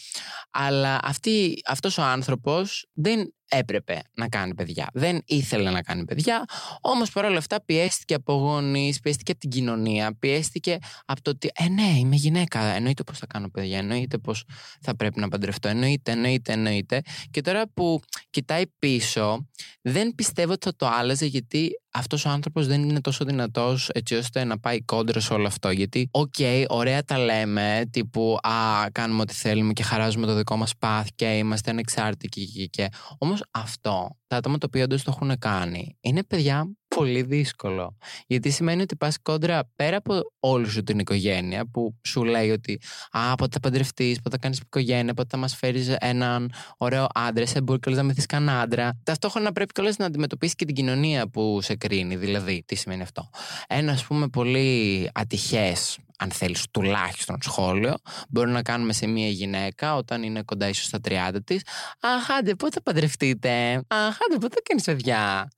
Αλλά 0.50 0.98
αυτή, 1.02 1.54
αυτός 1.66 1.98
ο 1.98 2.02
άνθρωπος 2.02 2.86
δεν 2.92 3.34
έπρεπε 3.48 4.02
να 4.14 4.28
κάνει 4.28 4.54
παιδιά. 4.54 4.88
Δεν 4.92 5.22
ήθελε 5.26 5.70
να 5.70 5.82
κάνει 5.82 6.04
παιδιά, 6.04 6.44
όμως 6.80 7.10
παρόλα 7.10 7.38
αυτά 7.38 7.62
πιέστηκε 7.64 8.14
από 8.14 8.32
γονείς, 8.32 9.00
πιέστηκε 9.00 9.30
από 9.30 9.40
την 9.40 9.50
κοινωνία, 9.50 10.16
πιέστηκε 10.18 10.78
από 11.04 11.22
το 11.22 11.30
ότι 11.30 11.50
«Ε, 11.54 11.68
ναι, 11.68 11.98
είμαι 11.98 12.16
γυναίκα, 12.16 12.60
εννοείται 12.60 13.02
πώς 13.02 13.18
θα 13.18 13.26
κάνω 13.26 13.48
παιδιά, 13.48 13.78
εννοείται 13.78 14.18
πώς 14.18 14.44
θα 14.80 14.96
πρέπει 14.96 15.20
να 15.20 15.28
παντρευτώ, 15.28 15.68
εννοείται, 15.68 16.12
εννοείται, 16.12 16.52
εννοείται». 16.52 17.02
Και 17.30 17.40
τώρα 17.40 17.68
που 17.74 18.00
κοιτάει 18.30 18.62
πίσω, 18.78 19.48
δεν 19.82 20.14
πιστεύω 20.14 20.52
ότι 20.52 20.66
θα 20.66 20.76
το 20.76 20.86
άλλαζε 20.86 21.26
γιατί 21.26 21.70
αυτός 21.94 22.24
ο 22.24 22.28
άνθρωπος 22.28 22.66
δεν 22.66 22.82
είναι 22.82 23.00
τόσο 23.00 23.24
δυνατός 23.24 23.88
έτσι 23.88 24.14
ώστε 24.14 24.44
να 24.44 24.58
πάει 24.58 24.82
κόντρα 24.82 25.20
σε 25.20 25.32
όλο 25.32 25.46
αυτό. 25.46 25.70
Γιατί, 25.70 26.08
OK, 26.10 26.34
okay, 26.38 26.64
ωραία 26.68 27.04
τα 27.04 27.18
λέμε, 27.18 27.88
τύπου 27.90 28.38
Α, 28.42 28.90
κάνουμε 28.92 29.20
ό,τι 29.20 29.34
θέλουμε 29.34 29.72
και 29.72 29.82
χαράζουμε 29.82 30.26
το 30.26 30.34
δικό 30.34 30.56
μας 30.56 30.76
path 30.78 31.08
και 31.14 31.24
είμαστε 31.24 31.70
ανεξάρτητοι 31.70 32.28
και. 32.28 32.44
και, 32.44 32.66
και. 32.66 32.88
Όμως 33.18 33.43
αυτό, 33.50 34.18
τα 34.26 34.36
άτομα 34.36 34.58
τα 34.58 34.66
οποία 34.68 34.84
όντως 34.84 35.02
το 35.02 35.12
έχουν 35.14 35.38
κάνει, 35.38 35.96
είναι 36.00 36.24
παιδιά 36.24 36.74
πολύ 36.94 37.22
δύσκολο. 37.22 37.96
Γιατί 38.26 38.50
σημαίνει 38.50 38.82
ότι 38.82 38.96
πας 38.96 39.18
κόντρα 39.22 39.70
πέρα 39.76 39.96
από 39.96 40.20
όλη 40.40 40.68
σου 40.68 40.82
την 40.82 40.98
οικογένεια 40.98 41.70
που 41.70 41.94
σου 42.02 42.24
λέει 42.24 42.50
ότι 42.50 42.80
Α, 43.10 43.34
πότε 43.34 43.50
θα 43.52 43.60
παντρευτείς, 43.60 44.16
πότε 44.16 44.30
θα 44.30 44.38
κάνεις 44.38 44.58
οικογένεια, 44.58 45.14
πότε 45.14 45.28
θα 45.30 45.36
μας 45.36 45.56
φέρεις 45.56 45.88
έναν 45.98 46.52
ωραίο 46.76 47.06
άντρα, 47.14 47.46
σε 47.46 47.60
μπορεί 47.60 47.80
να 47.94 48.02
μυθεί 48.02 48.26
κανένα 48.26 48.60
άντρα. 48.60 49.00
Ταυτόχρονα 49.02 49.52
πρέπει 49.52 49.72
κιόλας 49.72 49.96
να 49.96 50.06
αντιμετωπίσεις 50.06 50.54
και 50.54 50.64
την 50.64 50.74
κοινωνία 50.74 51.28
που 51.28 51.58
σε 51.62 51.76
κρίνει. 51.76 52.16
Δηλαδή, 52.16 52.62
τι 52.66 52.74
σημαίνει 52.74 53.02
αυτό. 53.02 53.30
Ένα, 53.66 53.92
ας 53.92 54.04
πούμε, 54.04 54.28
πολύ 54.28 55.10
ατυχές 55.14 55.98
αν 56.18 56.30
θέλεις 56.30 56.64
τουλάχιστον 56.70 57.38
σχόλιο, 57.42 57.94
μπορούμε 58.28 58.54
να 58.54 58.62
κάνουμε 58.62 58.92
σε 58.92 59.06
μια 59.06 59.28
γυναίκα 59.28 59.96
όταν 59.96 60.22
είναι 60.22 60.42
κοντά 60.42 60.68
ίσως 60.68 60.86
στα 60.86 61.00
30 61.00 61.40
της. 61.44 61.62
Αχ, 62.00 62.30
άντε, 62.30 62.54
πότε 62.54 62.72
θα 62.74 62.82
παντρευτείτε; 62.82 63.82
Αχ, 63.86 64.16
άντε, 64.26 64.38
πότε 64.40 64.54
θα 64.54 64.60
κάνεις 64.64 64.84
παιδιά; 64.84 65.48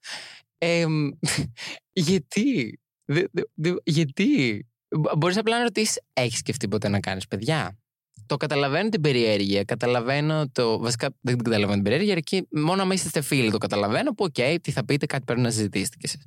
Ε, 0.59 0.87
γιατί; 1.93 2.81
Δε, 3.05 3.25
δε, 3.55 3.73
γιατί; 3.85 4.67
Μπορείς 5.19 5.37
απλά 5.37 5.57
να 5.57 5.63
ρωτήσεις, 5.63 6.01
έχεις 6.13 6.39
σκεφτεί 6.39 6.69
ποτέ 6.69 6.89
να 6.89 7.01
κάνεις 7.01 7.27
παιδιά; 7.27 7.79
Το 8.27 8.37
καταλαβαίνω 8.37 8.89
την 8.89 9.01
περιέργεια. 9.01 9.65
Καταλαβαίνω 9.65 10.49
το. 10.53 10.79
Βασικά 10.79 11.09
δεν 11.21 11.37
καταλαβαίνω 11.37 11.75
την 11.75 11.83
περιέργεια, 11.83 12.13
αρκεί 12.13 12.47
μόνο 12.51 12.83
αν 12.83 12.91
είστε 12.91 13.21
φίλοι 13.21 13.51
το 13.51 13.59
καταλαβαίνω. 13.59 14.15
Που, 14.15 14.25
OK, 14.25 14.35
okay, 14.39 14.57
τι 14.63 14.71
θα 14.71 14.85
πείτε, 14.85 15.07
κάτι 15.07 15.25
πρέπει 15.25 15.41
να 15.41 15.51
συζητήσετε 15.51 15.97
κι 15.97 16.07
εσείς. 16.07 16.25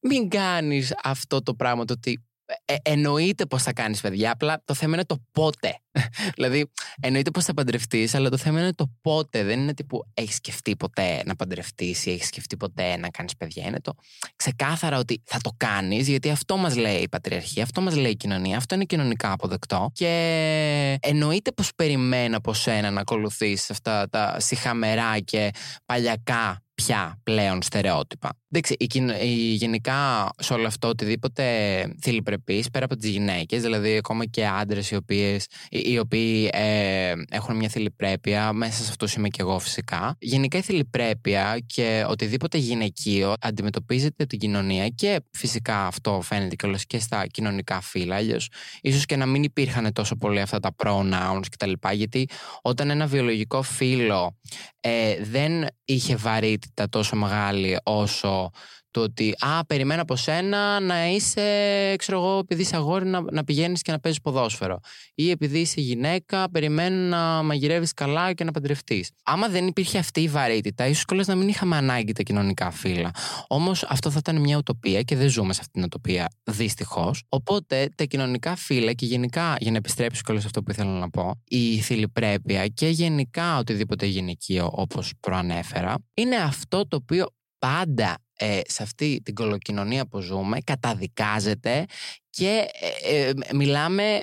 Μην 0.00 0.28
κάνεις 0.28 0.94
αυτό 1.02 1.42
το 1.42 1.54
πράγμα 1.54 1.84
το 1.84 1.92
ότι 1.92 2.24
ε, 2.64 2.74
εννοείται 2.82 3.46
πώ 3.46 3.58
θα 3.58 3.72
κάνεις 3.72 4.00
παιδιά, 4.00 4.32
απλά 4.32 4.62
το 4.64 4.74
θέμα 4.74 4.94
είναι 4.94 5.04
το 5.04 5.24
πότε. 5.30 5.81
Δηλαδή, 6.36 6.70
εννοείται 7.00 7.30
πώ 7.30 7.40
θα 7.40 7.54
παντρευτείς, 7.54 8.14
αλλά 8.14 8.28
το 8.28 8.36
θέμα 8.36 8.60
είναι 8.60 8.72
το 8.72 8.92
πότε. 9.00 9.44
Δεν 9.44 9.60
είναι 9.60 9.74
τύπου 9.74 10.02
έχεις 10.14 10.34
σκεφτεί 10.34 10.76
ποτέ 10.76 11.22
να 11.24 11.36
παντρευτείς 11.36 12.06
ή 12.06 12.10
έχεις 12.10 12.26
σκεφτεί 12.26 12.56
ποτέ 12.56 12.96
να 12.96 13.08
κάνεις 13.08 13.36
παιδιά. 13.36 13.66
Είναι 13.66 13.80
το 13.80 13.92
ξεκάθαρα 14.36 14.98
ότι 14.98 15.22
θα 15.24 15.38
το 15.42 15.50
κάνεις, 15.56 16.08
γιατί 16.08 16.30
αυτό 16.30 16.56
μας 16.56 16.76
λέει 16.76 17.00
η 17.00 17.08
πατριαρχία, 17.08 17.62
αυτό 17.62 17.80
μας 17.80 17.96
λέει 17.96 18.10
η 18.10 18.16
κοινωνία, 18.16 18.56
αυτό 18.56 18.74
είναι 18.74 18.84
κοινωνικά 18.84 19.32
αποδεκτό. 19.32 19.90
Και 19.94 20.98
εννοείται 21.00 21.52
πως 21.52 21.70
περιμένω 21.76 22.36
από 22.36 22.52
σένα 22.52 22.90
να 22.90 23.00
ακολουθήσει 23.00 23.66
αυτά 23.70 24.08
τα 24.08 24.36
συχαμερά 24.40 25.18
και 25.18 25.50
παλιακά 25.86 26.62
πια 26.74 27.20
πλέον 27.22 27.62
στερεότυπα. 27.62 28.30
Εντάξει, 28.50 28.74
η, 29.22 29.54
γενικά 29.54 30.30
σε 30.38 30.52
όλο 30.52 30.66
αυτό 30.66 30.88
οτιδήποτε 30.88 31.44
θηλυπρεπή 32.02 32.64
πέρα 32.72 32.84
από 32.84 32.96
τις 32.96 33.10
γυναίκες, 33.10 33.62
δηλαδή 33.62 33.96
ακόμα 33.96 34.26
και 34.26 34.46
άντρες 34.46 34.90
οι, 34.90 34.96
οποίες, 34.96 35.46
οι 35.84 35.98
οποίοι 35.98 36.50
ε, 36.52 37.12
έχουν 37.30 37.56
μια 37.56 37.68
θηλυπρέπεια, 37.68 38.52
μέσα 38.52 38.82
σε 38.82 38.90
αυτό 38.90 39.06
είμαι 39.16 39.28
και 39.28 39.42
εγώ 39.42 39.58
φυσικά. 39.58 40.16
Γενικά 40.18 40.58
η 40.58 40.62
θηλυπρέπεια 40.62 41.58
και 41.66 42.04
οτιδήποτε 42.08 42.58
γυναικείο 42.58 43.34
αντιμετωπίζεται 43.40 44.26
την 44.26 44.38
κοινωνία 44.38 44.88
και 44.88 45.20
φυσικά 45.30 45.86
αυτό 45.86 46.20
φαίνεται 46.22 46.54
κιόλας 46.54 46.86
και 46.86 46.98
στα 46.98 47.26
κοινωνικά 47.26 47.80
φύλλα. 47.80 48.16
Αλλιώς 48.16 48.48
ίσως 48.80 49.06
και 49.06 49.16
να 49.16 49.26
μην 49.26 49.42
υπήρχαν 49.42 49.92
τόσο 49.92 50.16
πολύ 50.16 50.40
αυτά 50.40 50.60
τα 50.60 50.74
pronouns 50.84 51.42
κτλ. 51.50 51.72
Γιατί 51.92 52.28
όταν 52.62 52.90
ένα 52.90 53.06
βιολογικό 53.06 53.62
φύλλο 53.62 54.38
ε, 54.80 55.24
δεν 55.24 55.66
είχε 55.84 56.16
βαρύτητα 56.16 56.88
τόσο 56.88 57.16
μεγάλη 57.16 57.78
όσο 57.82 58.50
Το 58.92 59.00
ότι, 59.00 59.34
α, 59.38 59.64
περιμένω 59.64 60.02
από 60.02 60.16
σένα 60.16 60.80
να 60.80 61.08
είσαι, 61.08 61.42
ξέρω 61.98 62.18
εγώ, 62.18 62.38
επειδή 62.38 62.62
είσαι 62.62 62.76
αγόρι 62.76 63.06
να, 63.06 63.20
να 63.32 63.44
πηγαίνεις 63.44 63.82
και 63.82 63.92
να 63.92 64.00
παίζεις 64.00 64.20
ποδόσφαιρο. 64.20 64.78
Ή 65.14 65.30
επειδή 65.30 65.58
είσαι 65.58 65.80
γυναίκα, 65.80 66.50
περιμένω 66.50 67.16
να 67.16 67.42
μαγειρεύεις 67.42 67.92
καλά 67.92 68.32
και 68.32 68.44
να 68.44 68.50
παντρευτείς. 68.50 69.10
Άμα 69.22 69.48
δεν 69.48 69.66
υπήρχε 69.66 69.98
αυτή 69.98 70.20
η 70.20 70.28
βαρύτητα, 70.28 70.86
ίσως 70.86 71.04
κιόλας 71.04 71.26
να 71.26 71.34
μην 71.34 71.48
είχαμε 71.48 71.76
ανάγκη 71.76 72.12
τα 72.12 72.22
κοινωνικά 72.22 72.70
φύλλα. 72.70 73.10
Όμως 73.46 73.82
αυτό 73.82 74.10
θα 74.10 74.18
ήταν 74.18 74.40
μια 74.40 74.56
ουτοπία 74.56 75.02
και 75.02 75.16
δεν 75.16 75.28
ζούμε 75.28 75.52
σε 75.52 75.58
αυτή 75.60 75.72
την 75.72 75.82
ουτοπία, 75.82 76.28
δυστυχώς. 76.44 77.22
Οπότε 77.28 77.88
τα 77.94 78.04
κοινωνικά 78.04 78.56
φύλλα 78.56 78.92
και 78.92 79.06
γενικά, 79.06 79.56
για 79.58 79.70
να 79.70 79.76
επιστρέψω 79.76 80.22
κιόλας 80.24 80.42
σε 80.42 80.48
αυτό 80.48 80.62
που 80.62 80.70
ήθελα 80.70 80.98
να 80.98 81.10
πω, 81.10 81.40
η 81.44 81.78
θηλυπρέπεια 81.78 82.66
και 82.66 82.88
γενικά 82.88 83.58
οτιδήποτε 83.58 84.06
γυναικείο, 84.06 84.70
όπως 84.72 85.12
προανέφερα, 85.20 85.94
είναι 86.14 86.36
αυτό 86.36 86.88
το 86.88 86.96
οποίο 86.96 87.26
πάντα 87.66 88.18
ε, 88.36 88.60
σε 88.66 88.82
αυτή 88.82 89.20
την 89.24 89.34
κολοκοινωνία 89.34 90.06
που 90.06 90.20
ζούμε 90.20 90.58
καταδικάζεται 90.64 91.84
και 92.30 92.68
ε, 93.02 93.28
ε, 93.28 93.32
μιλάμε 93.52 94.20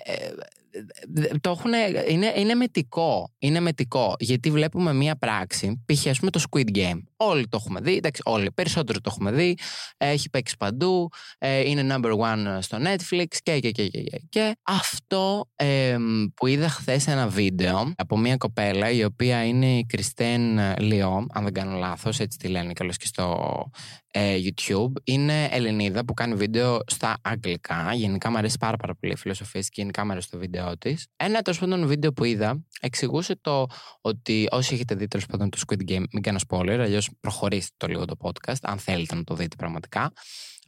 το 1.42 1.50
έχουν, 1.50 1.72
είναι, 2.10 2.34
είναι 2.36 2.56
μετικό. 2.56 3.32
Είναι 3.40 3.60
μετικό. 3.60 4.16
Γιατί 4.20 4.52
βλέπουμε 4.52 4.94
μία 4.94 5.16
πράξη, 5.16 5.84
π.χ. 5.86 6.20
το 6.30 6.44
Squid 6.50 6.78
Game. 6.78 7.00
Όλοι 7.16 7.48
το 7.48 7.58
έχουμε 7.62 7.80
δει, 7.80 7.96
εντάξει, 7.96 8.22
όλοι. 8.26 8.52
Περισσότερο 8.52 9.00
το 9.02 9.10
έχουμε 9.12 9.32
δει. 9.32 9.58
Έχει 9.98 10.30
παίξει 10.30 10.56
παντού. 10.58 11.10
Ε, 11.38 11.70
είναι 11.70 11.96
number 11.96 12.12
one 12.18 12.58
στο 12.60 12.78
Netflix 12.82 13.26
και, 13.44 13.60
και, 13.60 13.72
και, 13.72 13.88
και, 13.88 14.22
και. 14.30 14.56
Αυτό 14.64 15.50
ε, 15.56 15.98
που 16.36 16.48
είδα 16.48 16.70
χθες 16.70 17.08
ένα 17.08 17.28
βίντεο 17.28 17.94
από 17.98 18.18
μία 18.18 18.38
κοπέλα 18.38 18.90
η 18.90 19.04
οποία 19.04 19.46
είναι 19.46 19.78
η 19.78 19.86
Κριστέν 19.86 20.60
Λιό, 20.80 21.26
αν 21.34 21.44
δεν 21.44 21.54
κάνω 21.54 21.78
λάθος, 21.78 22.20
έτσι 22.20 22.38
τη 22.38 22.48
λένε 22.48 22.74
καλώς 22.74 22.98
και 22.98 23.06
στο 23.06 23.70
ε, 24.12 24.36
YouTube. 24.44 24.92
Είναι 25.04 25.46
Ελληνίδα 25.52 26.06
που 26.06 26.14
κάνει 26.14 26.36
βίντεο 26.36 26.80
στα 26.88 27.18
αγγλικά. 27.22 27.94
Γενικά 27.94 28.30
μου 28.32 28.38
αρέσει 28.38 28.58
πάρα, 28.60 28.78
πάρα 28.78 28.96
πολύ 28.96 29.14
η 29.14 29.16
φιλοσοφία 29.16 29.62
και 29.62 29.72
γενικά 29.72 30.06
μου 30.06 30.12
αρέσει 30.12 30.30
το 30.30 30.38
βίντεο 30.38 30.59
της. 30.78 31.08
Ένα 31.16 31.42
τέλος 31.42 31.60
πάντων 31.60 31.88
βίντεο 31.88 32.14
που 32.14 32.24
είδα 32.24 32.66
εξηγούσε 32.80 33.36
το 33.42 33.66
ότι 34.02 34.48
όσοι 34.52 34.74
έχετε 34.74 34.96
δει 34.96 35.08
τέλος 35.08 35.26
πάντων 35.26 35.50
το 35.50 35.60
Squid 35.68 35.90
Game, 35.90 36.04
μην 36.12 36.22
κάνω 36.22 36.40
spoiler, 36.48 36.78
αλλιώς 36.80 37.10
προχωρήστε 37.20 37.74
το 37.78 37.88
λίγο 37.88 38.06
το 38.06 38.16
podcast, 38.20 38.60
αν 38.62 38.78
θέλετε 38.78 39.16
να 39.16 39.24
το 39.24 39.36
δείτε 39.36 39.56
πραγματικά. 39.56 40.12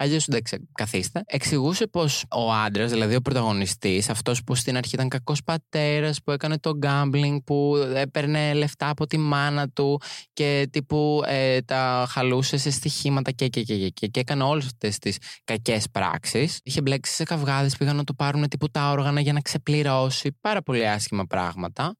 Αλλιώς 0.01 0.27
εντάξει, 0.27 0.69
καθίστε. 0.73 1.23
Εξηγούσε 1.25 1.87
πως 1.87 2.25
ο 2.29 2.51
άντρας, 2.53 2.91
δηλαδή 2.91 3.15
ο 3.15 3.21
πρωταγωνιστής, 3.21 4.09
αυτός 4.09 4.43
που 4.43 4.55
στην 4.55 4.77
αρχή 4.77 4.91
ήταν 4.93 5.09
κακός 5.09 5.43
πατέρας, 5.43 6.21
που 6.23 6.31
έκανε 6.31 6.59
το 6.59 6.71
gambling, 6.83 7.37
που 7.45 7.75
έπαιρνε 7.93 8.53
λεφτά 8.53 8.89
από 8.89 9.07
τη 9.07 9.17
μάνα 9.17 9.69
του 9.69 10.01
και 10.33 10.67
τύπου 10.71 11.21
ε, 11.25 11.61
τα 11.61 12.07
χαλούσε 12.09 12.57
σε 12.57 12.71
στοιχήματα 12.71 13.31
και, 13.31 13.47
και, 13.47 13.63
και, 13.63 13.77
και, 13.77 13.89
και, 13.89 14.07
και 14.07 14.19
έκανε 14.19 14.43
όλες 14.43 14.65
αυτές 14.65 14.97
τις 14.97 15.17
κακές 15.43 15.89
πράξεις. 15.91 16.59
Είχε 16.63 16.81
μπλέξει 16.81 17.13
σε 17.13 17.23
καυγάδες, 17.23 17.77
πήγαν 17.77 17.95
να 17.95 18.03
του 18.03 18.15
πάρουν 18.15 18.47
τύπου 18.47 18.69
τα 18.69 18.89
όργανα 18.89 19.21
για 19.21 19.33
να 19.33 19.39
ξεπληρώσει. 19.39 20.37
Πάρα 20.41 20.61
πολύ 20.61 20.87
άσχημα 20.87 21.25
πράγματα. 21.25 21.95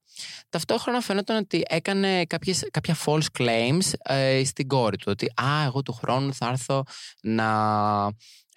Ταυτόχρονα 0.48 1.00
φαίνονταν 1.00 1.36
ότι 1.36 1.62
έκανε 1.68 2.24
κάποιες, 2.24 2.68
κάποια 2.70 2.96
false 3.04 3.26
claims 3.38 3.92
ε, 4.02 4.44
στην 4.44 4.66
κόρη 4.66 4.96
του. 4.96 5.06
Ότι 5.06 5.26
«Α, 5.26 5.64
εγώ 5.64 5.82
του 5.82 5.92
χρόνου 5.92 6.34
θα 6.34 6.48
έρθω 6.48 6.82
να, 7.22 7.50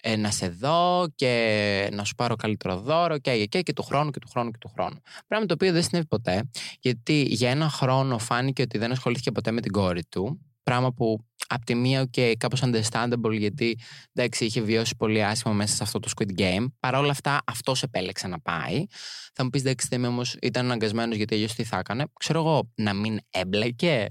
ε, 0.01 0.15
να 0.15 0.31
σε 0.31 0.49
δω 0.49 1.07
και 1.15 1.89
να 1.91 2.03
σου 2.03 2.15
πάρω 2.15 2.35
καλύτερο 2.35 2.79
δώρο 2.79 3.17
και, 3.17 3.45
και, 3.45 3.61
και 3.61 3.73
του 3.73 3.83
χρόνου 3.83 4.11
και 4.11 4.19
του 4.19 4.27
χρόνου 4.29 4.51
και 4.51 4.57
του 4.59 4.71
χρόνου». 4.75 5.01
Πράγμα 5.27 5.45
το 5.45 5.53
οποίο 5.53 5.71
δεν 5.71 5.83
συνέβη 5.83 6.07
ποτέ, 6.07 6.49
γιατί 6.79 7.21
για 7.21 7.49
ένα 7.49 7.69
χρόνο 7.69 8.17
φάνηκε 8.17 8.61
ότι 8.61 8.77
δεν 8.77 8.91
ασχολήθηκε 8.91 9.31
ποτέ 9.31 9.51
με 9.51 9.61
την 9.61 9.71
κόρη 9.71 10.05
του. 10.05 10.39
Πράγμα 10.63 10.91
που 10.93 11.19
απ' 11.47 11.63
τη 11.63 11.75
μία 11.75 12.05
και 12.05 12.35
κάπως 12.37 12.61
understandable 12.63 13.37
γιατί 13.37 13.79
εντάξει, 14.13 14.45
είχε 14.45 14.61
βιώσει 14.61 14.95
πολύ 14.97 15.23
άσχημα 15.23 15.53
μέσα 15.53 15.75
σε 15.75 15.83
αυτό 15.83 15.99
το 15.99 16.09
Squid 16.15 16.39
Game. 16.39 16.65
Παρ' 16.79 16.95
όλα 16.95 17.11
αυτά 17.11 17.41
αυτός 17.45 17.83
επέλεξε 17.83 18.27
να 18.27 18.39
πάει. 18.39 18.85
Θα 19.33 19.43
μου 19.43 19.49
πεις 19.49 19.61
εντάξει 19.61 19.87
δεν 19.89 20.05
όμως 20.05 20.37
ήταν 20.41 20.65
αναγκασμένος 20.65 21.15
γιατί 21.15 21.35
αλλιώς 21.35 21.53
τι 21.53 21.63
θα 21.63 21.77
έκανε. 21.77 22.05
Ξέρω 22.19 22.39
εγώ 22.39 22.71
να 22.75 22.93
μην 22.93 23.19
έμπλεκε. 23.29 24.07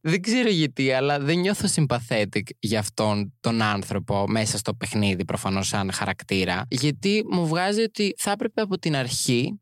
Δεν 0.00 0.22
ξέρω 0.22 0.48
γιατί, 0.48 0.92
αλλά 0.92 1.18
δεν 1.18 1.38
νιώθω 1.38 1.68
sympathetic 1.74 2.42
για 2.58 2.78
αυτόν 2.78 3.34
τον 3.40 3.62
άνθρωπο 3.62 4.24
μέσα 4.28 4.58
στο 4.58 4.74
παιχνίδι, 4.74 5.24
προφανώς 5.24 5.66
σαν 5.66 5.92
χαρακτήρα. 5.92 6.62
Γιατί 6.68 7.24
μου 7.30 7.46
βγάζει 7.46 7.82
ότι 7.82 8.14
θα 8.16 8.30
έπρεπε 8.30 8.60
από 8.60 8.78
την 8.78 8.96
αρχή 8.96 9.60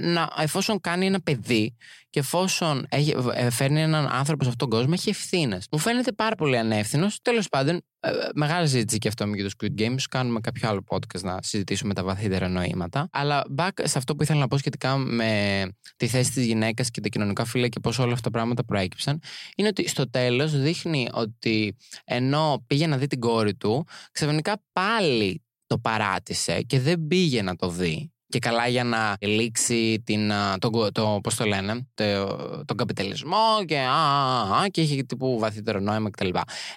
να, 0.00 0.32
εφόσον 0.38 0.80
κάνει 0.80 1.06
ένα 1.06 1.20
παιδί 1.20 1.76
και 2.10 2.18
εφόσον 2.18 2.86
έχει, 2.88 3.14
ε, 3.34 3.50
φέρνει 3.50 3.80
έναν 3.80 4.08
άνθρωπο 4.12 4.44
σε 4.44 4.50
αυτόν 4.50 4.68
τον 4.68 4.78
κόσμο, 4.78 4.94
έχει 4.96 5.08
ευθύνες. 5.08 5.66
Μου 5.70 5.78
φαίνεται 5.78 6.12
πάρα 6.12 6.34
πολύ 6.34 6.58
ανεύθυνος. 6.58 7.18
Τέλος 7.22 7.48
πάντων, 7.48 7.80
ε, 8.00 8.10
μεγάλη 8.34 8.68
συζήτηση 8.68 8.98
και 8.98 9.08
αυτό 9.08 9.26
με 9.26 9.36
το 9.36 9.50
Squid 9.58 9.80
Games. 9.80 10.00
Κάνουμε 10.10 10.40
κάποιο 10.40 10.68
άλλο 10.68 10.84
podcast 10.88 11.20
να 11.20 11.38
συζητήσουμε 11.42 11.94
τα 11.94 12.04
βαθύτερα 12.04 12.48
νοήματα. 12.48 13.08
Αλλά 13.12 13.44
back 13.56 13.70
σε 13.82 13.98
αυτό 13.98 14.14
που 14.14 14.22
ήθελα 14.22 14.38
να 14.38 14.48
πω 14.48 14.58
σχετικά 14.58 14.96
με 14.96 15.62
τη 15.96 16.06
θέση 16.06 16.32
της 16.32 16.46
γυναίκας 16.46 16.90
και 16.90 17.00
τα 17.00 17.08
κοινωνικά 17.08 17.44
φύλλα 17.44 17.68
και 17.68 17.80
πώς 17.80 17.98
όλα 17.98 18.12
αυτά 18.12 18.22
τα 18.22 18.30
πράγματα 18.30 18.64
προέκυψαν, 18.64 19.22
είναι 19.56 19.68
ότι 19.68 19.88
στο 19.88 20.10
τέλος 20.10 20.60
δείχνει 20.60 21.08
ότι 21.12 21.76
ενώ 22.04 22.64
πήγε 22.66 22.86
να 22.86 22.96
δει 22.96 23.06
την 23.06 23.20
κόρη 23.20 23.54
του, 23.54 23.86
ξαφνικά 24.12 24.62
πάλι 24.72 25.42
το 25.66 25.78
παράτησε 25.78 26.62
και 26.62 26.80
δεν 26.80 27.06
πήγε 27.06 27.42
να 27.42 27.56
το 27.56 27.68
δει 27.68 28.11
και 28.32 28.38
καλά 28.38 28.66
για 28.66 28.84
να 28.84 29.16
λήξει 29.20 30.02
την, 30.04 30.32
το, 30.58 30.92
το, 30.92 31.18
πώς 31.22 31.34
το 31.34 31.44
λένε, 31.44 31.88
το, 31.94 32.64
τον 32.64 32.76
καπιταλισμό 32.76 33.64
και, 33.66 33.78
α, 33.78 34.60
α, 34.60 34.68
και 34.70 34.80
έχει 34.80 35.04
τύπου 35.04 35.38
βαθύτερο 35.38 35.80
νόημα 35.80 36.10
κτλ. 36.10 36.28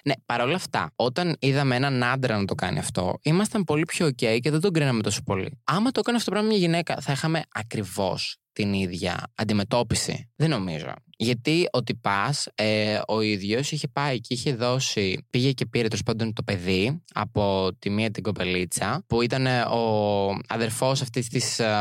Ναι, 0.04 0.14
παρόλα 0.26 0.54
αυτά, 0.54 0.92
όταν 0.96 1.36
είδαμε 1.38 1.76
έναν 1.76 2.02
άντρα 2.02 2.38
να 2.38 2.44
το 2.44 2.54
κάνει 2.54 2.78
αυτό, 2.78 3.18
ήμασταν 3.22 3.64
πολύ 3.64 3.84
πιο 3.84 4.06
ok 4.06 4.38
και 4.40 4.50
δεν 4.50 4.60
τον 4.60 4.72
κρίναμε 4.72 5.02
τόσο 5.02 5.22
πολύ. 5.22 5.60
Άμα 5.64 5.90
το 5.90 6.00
έκανε 6.00 6.16
αυτό 6.16 6.30
το 6.30 6.36
πράγμα 6.36 6.48
μια 6.48 6.58
γυναίκα, 6.58 6.96
θα 7.00 7.12
είχαμε 7.12 7.42
ακριβώς 7.52 8.38
την 8.56 8.72
ίδια 8.72 9.32
αντιμετώπιση. 9.34 10.28
Δεν 10.36 10.50
νομίζω. 10.50 10.92
Γιατί 11.16 11.68
ο 11.72 11.82
τυπά, 11.82 12.34
ε, 12.54 13.00
ο 13.06 13.20
ίδιος 13.20 13.72
είχε 13.72 13.88
πάει 13.88 14.20
και 14.20 14.34
είχε 14.34 14.54
δώσει, 14.54 15.26
πήγε 15.30 15.52
και 15.52 15.66
πήρε 15.66 15.88
τέλος 15.88 16.02
πάντων 16.02 16.32
το 16.32 16.42
παιδί 16.42 17.02
από 17.14 17.70
τη 17.78 17.90
μία 17.90 18.10
την 18.10 18.22
κοπελίτσα, 18.22 19.04
που 19.06 19.22
ήταν 19.22 19.46
ο 19.46 20.30
αδερφός 20.48 21.02
αυτής 21.02 21.28
της 21.28 21.58
ε, 21.58 21.74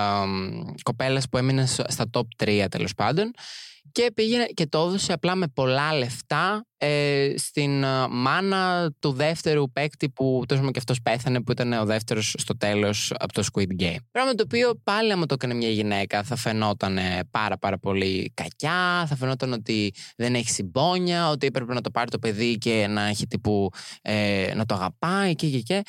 κοπέλας 0.83 1.29
που 1.29 1.37
έμεινε 1.37 1.65
στα 1.65 2.09
top 2.11 2.43
3 2.43 2.65
τέλος 2.69 2.93
πάντων 2.93 3.31
και 3.91 4.11
πήγαινε 4.13 4.45
και 4.45 4.67
το 4.67 4.77
έδωσε 4.77 5.13
απλά 5.13 5.35
με 5.35 5.47
πολλά 5.47 5.93
λεφτά 5.97 6.65
ε, 6.77 7.33
στην 7.37 7.83
ε, 7.83 8.07
μάνα 8.09 8.91
του 8.99 9.11
δεύτερου 9.11 9.71
παίκτη 9.71 10.09
που 10.09 10.43
τόσο 10.47 10.71
και 10.71 10.79
αυτός 10.79 11.01
πέθανε 11.01 11.41
που 11.41 11.51
ήταν 11.51 11.73
ο 11.73 11.85
δεύτερος 11.85 12.35
στο 12.37 12.57
τέλος 12.57 13.13
από 13.19 13.33
το 13.33 13.43
Squid 13.53 13.81
Game. 13.81 13.97
Πράγμα 14.11 14.33
το 14.33 14.43
οποίο 14.45 14.79
πάλι 14.83 15.11
άμα 15.11 15.25
το 15.25 15.33
έκανε 15.33 15.53
μια 15.53 15.69
γυναίκα 15.69 16.23
θα 16.23 16.35
φαινόταν 16.35 16.99
πάρα 17.31 17.57
πάρα 17.57 17.77
πολύ 17.77 18.31
κακιά, 18.33 19.05
θα 19.07 19.15
φαινόταν 19.15 19.53
ότι 19.53 19.93
δεν 20.17 20.35
έχει 20.35 20.49
συμπόνια, 20.49 21.29
ότι 21.29 21.47
έπρεπε 21.47 21.73
να 21.73 21.81
το 21.81 21.91
πάρει 21.91 22.09
το 22.09 22.19
παιδί 22.19 22.57
και 22.57 22.87
να 22.89 23.07
έχει 23.07 23.27
τύπου 23.27 23.69
ε, 24.01 24.51
να 24.55 24.65
το 24.65 24.73
αγαπάει 24.73 25.35
και 25.35 25.49
και 25.49 25.59
και 25.59 25.83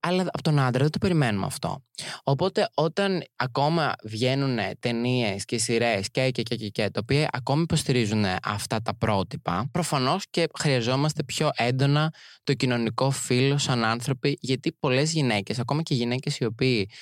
αλλά 0.00 0.22
από 0.22 0.42
τον 0.42 0.58
άντρα 0.58 0.82
δεν 0.82 0.90
το 0.90 0.98
περιμένουμε 0.98 1.46
αυτό. 1.46 1.84
Οπότε 2.22 2.68
όταν 2.74 3.22
ακόμα 3.36 3.94
βγαίνουν 4.04 4.58
ταινίες 4.78 5.44
και 5.44 5.58
σειρές 5.58 6.10
και, 6.10 6.30
και, 6.30 6.42
και, 6.42 6.56
και, 6.56 6.68
και, 6.68 6.90
τα 6.90 7.00
οποία 7.02 7.28
ακόμη 7.32 7.62
υποστηρίζουν 7.62 8.24
αυτά 8.42 8.82
τα 8.82 8.96
πρότυπα, 8.96 9.68
προφανώς 9.72 10.24
και 10.30 10.46
χρειαζόμαστε 10.58 11.22
πιο 11.22 11.50
έντονα 11.56 12.14
το 12.42 12.54
κοινωνικό 12.54 13.10
φύλλο 13.10 13.58
σαν 13.58 13.84
άνθρωποι, 13.84 14.38
γιατί 14.40 14.72
πολλές 14.72 15.12
γυναίκες, 15.12 15.58
ακόμα 15.58 15.82
και 15.82 15.94
γυναίκες 15.94 16.38
οι, 16.38 16.46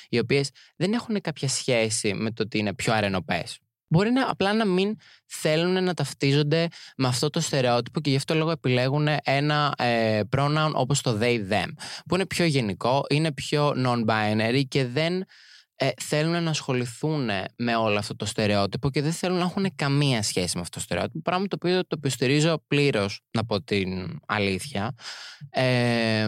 οι 0.09 0.19
οποίες 0.19 0.51
δεν 0.77 0.93
έχουν 0.93 1.21
κάποια 1.21 1.49
σχέση 1.49 2.15
με 2.15 2.31
το 2.31 2.43
ότι 2.43 2.59
είναι 2.59 2.75
πιο 2.75 2.93
αρενοπές 2.93 3.59
Μπορεί 3.89 4.11
να, 4.11 4.31
απλά 4.31 4.53
να 4.53 4.65
μην 4.65 4.97
θέλουν 5.27 5.85
να 5.85 5.95
ταυτίζονται 5.95 6.69
με 6.97 7.09
αυτό 7.09 7.31
το 7.31 7.41
στερεότυπο 7.41 8.01
και 8.01 8.11
γι' 8.11 8.17
αυτό 8.17 8.35
λόγο 8.35 8.51
επιλέγουν 8.51 9.09
ένα 9.23 9.75
ε, 9.79 10.21
pronoun 10.37 10.71
όπως 10.75 11.01
το 11.01 11.19
they, 11.21 11.53
them, 11.53 11.69
που 12.07 12.15
είναι 12.15 12.27
πιο 12.27 12.45
γενικό, 12.45 13.05
είναι 13.09 13.33
πιο 13.33 13.75
non-binary 13.77 14.63
και 14.69 14.87
δεν 14.87 15.25
ε, 15.81 15.89
θέλουν 16.01 16.43
να 16.43 16.51
ασχοληθούν 16.51 17.31
με 17.57 17.77
όλο 17.77 17.99
αυτό 17.99 18.17
το 18.17 18.25
στερεότυπο 18.25 18.91
και 18.91 19.03
δεν 19.03 19.13
θέλουν 19.13 19.39
να 19.39 19.45
έχουν 19.45 19.67
καμία 19.75 20.23
σχέση 20.23 20.51
με 20.55 20.61
αυτό 20.61 20.79
το 20.79 20.85
στερεότυπο. 20.85 21.21
Πράγμα 21.23 21.47
το 21.47 21.57
οποίο 21.61 21.81
το 21.81 21.97
υποστηρίζω 21.99 22.63
πλήρως, 22.67 23.21
να 23.31 23.45
πω 23.45 23.63
την 23.63 24.21
αλήθεια. 24.27 24.95
Ε, 25.51 26.23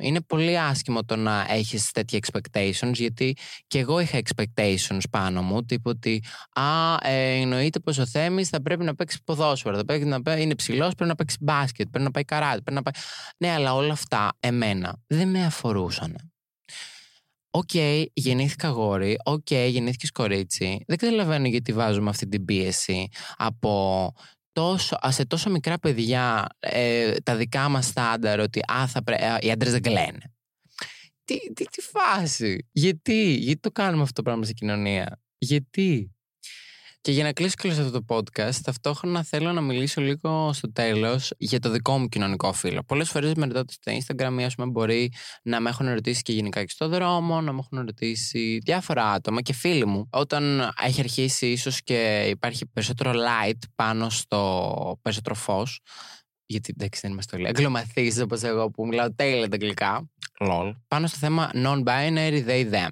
είναι 0.00 0.20
πολύ 0.26 0.58
άσχημο 0.58 1.04
το 1.04 1.16
να 1.16 1.46
έχεις 1.48 1.90
τέτοια 1.90 2.18
expectations, 2.22 2.92
γιατί 2.92 3.36
και 3.66 3.78
εγώ 3.78 4.00
είχα 4.00 4.18
expectations 4.18 5.00
πάνω 5.10 5.42
μου. 5.42 5.64
Τύπου 5.64 5.90
ότι, 5.90 6.22
Α, 6.52 6.96
ε, 7.02 7.40
εννοείται 7.40 7.78
πως 7.80 7.98
ο 7.98 8.06
Θέμης 8.06 8.48
θα 8.48 8.62
πρέπει 8.62 8.84
να 8.84 8.94
παίξει 8.94 9.18
ποδόσφαιρο, 9.24 9.76
θα 9.76 9.84
πρέπει 9.84 10.04
να 10.04 10.36
είναι 10.36 10.54
ψηλός, 10.54 10.94
πρέπει 10.94 11.10
να 11.10 11.14
παίξει 11.14 11.36
μπάσκετ, 11.40 11.88
πρέπει 11.90 12.04
να 12.04 12.10
πάει 12.10 12.24
καράτη. 12.24 12.62
Πρέπει 12.62 12.76
να 12.76 12.82
πάει... 12.82 13.02
Ναι, 13.38 13.50
αλλά 13.50 13.74
όλα 13.74 13.92
αυτά 13.92 14.32
εμένα 14.40 14.96
δεν 15.06 15.28
με 15.28 15.44
αφορούσαν. 15.44 16.30
OK, 17.56 17.68
okay, 17.72 18.04
γεννήθηκα 18.12 18.68
αγόρι. 18.68 19.16
OK, 19.24 19.46
okay, 19.50 19.68
γεννήθηκε 19.70 20.06
κορίτσι. 20.12 20.84
Δεν 20.86 20.96
καταλαβαίνω 20.96 21.46
γιατί 21.46 21.72
βάζουμε 21.72 22.08
αυτή 22.08 22.28
την 22.28 22.44
πίεση 22.44 23.08
από 23.36 24.12
τόσο, 24.52 24.96
σε 25.08 25.26
τόσο 25.26 25.50
μικρά 25.50 25.78
παιδιά 25.78 26.46
ε, 26.58 27.14
τα 27.22 27.36
δικά 27.36 27.68
μας 27.68 27.86
στάνταρ 27.86 28.40
ότι 28.40 28.60
α, 28.72 28.86
θα 28.86 29.02
πρέ, 29.02 29.16
οι 29.40 29.50
άντρες 29.50 29.72
δεν 29.72 29.82
κλαίνε. 29.82 30.34
Τι, 31.24 31.52
τι, 31.52 31.64
τι 31.64 31.80
φάση. 31.80 32.68
Γιατί, 32.72 33.32
γιατί 33.32 33.60
το 33.60 33.70
κάνουμε 33.70 34.02
αυτό 34.02 34.14
το 34.14 34.22
πράγμα 34.22 34.44
στην 34.44 34.56
κοινωνία. 34.56 35.20
Γιατί. 35.38 36.15
Και 37.06 37.12
για 37.12 37.24
να 37.24 37.32
κλείσω 37.32 37.54
και 37.58 37.68
αυτό 37.68 37.90
το 37.90 38.04
podcast, 38.08 38.54
ταυτόχρονα 38.62 39.22
θέλω 39.22 39.52
να 39.52 39.60
μιλήσω 39.60 40.00
λίγο 40.00 40.52
στο 40.52 40.72
τέλος 40.72 41.32
για 41.38 41.60
το 41.60 41.70
δικό 41.70 41.98
μου 41.98 42.08
κοινωνικό 42.08 42.52
φύλο. 42.52 42.82
Πολλές 42.82 43.08
φορές 43.08 43.34
με 43.34 43.46
ρωτάτε 43.46 43.72
στο 43.72 43.92
Instagram, 43.92 44.42
ας 44.44 44.54
πούμε, 44.54 44.70
μπορεί 44.70 45.12
να 45.42 45.60
με 45.60 45.70
έχουν 45.70 45.88
ρωτήσει 45.88 46.22
και 46.22 46.32
γενικά 46.32 46.64
και 46.64 46.70
στο 46.70 46.88
δρόμο, 46.88 47.40
να 47.40 47.52
με 47.52 47.58
έχουν 47.58 47.84
ρωτήσει 47.84 48.58
διάφορα 48.64 49.10
άτομα 49.10 49.42
και 49.42 49.52
φίλοι 49.52 49.86
μου. 49.86 50.08
Όταν 50.12 50.72
έχει 50.82 51.00
αρχίσει, 51.00 51.46
ίσως 51.46 51.82
και 51.82 52.26
υπάρχει 52.28 52.66
περισσότερο 52.66 53.12
light 53.12 53.58
πάνω 53.74 54.10
στο 54.10 54.98
περισσότερο 55.02 55.34
φως, 55.34 55.80
γιατί 56.46 56.72
εντάξει 56.78 57.00
δεν 57.00 57.10
είμαστε 57.12 57.36
όλοι 57.36 57.46
αγγλομαθείς 57.46 58.20
όπως 58.20 58.42
εγώ 58.42 58.70
που 58.70 58.86
μιλάω 58.86 59.14
τέλεια 59.14 59.48
τα 59.48 59.54
αγγλικά, 59.54 60.10
lol, 60.40 60.72
πάνω 60.88 61.06
στο 61.06 61.16
θέμα 61.16 61.50
non-binary, 61.54 62.46
they, 62.46 62.70
them. 62.72 62.90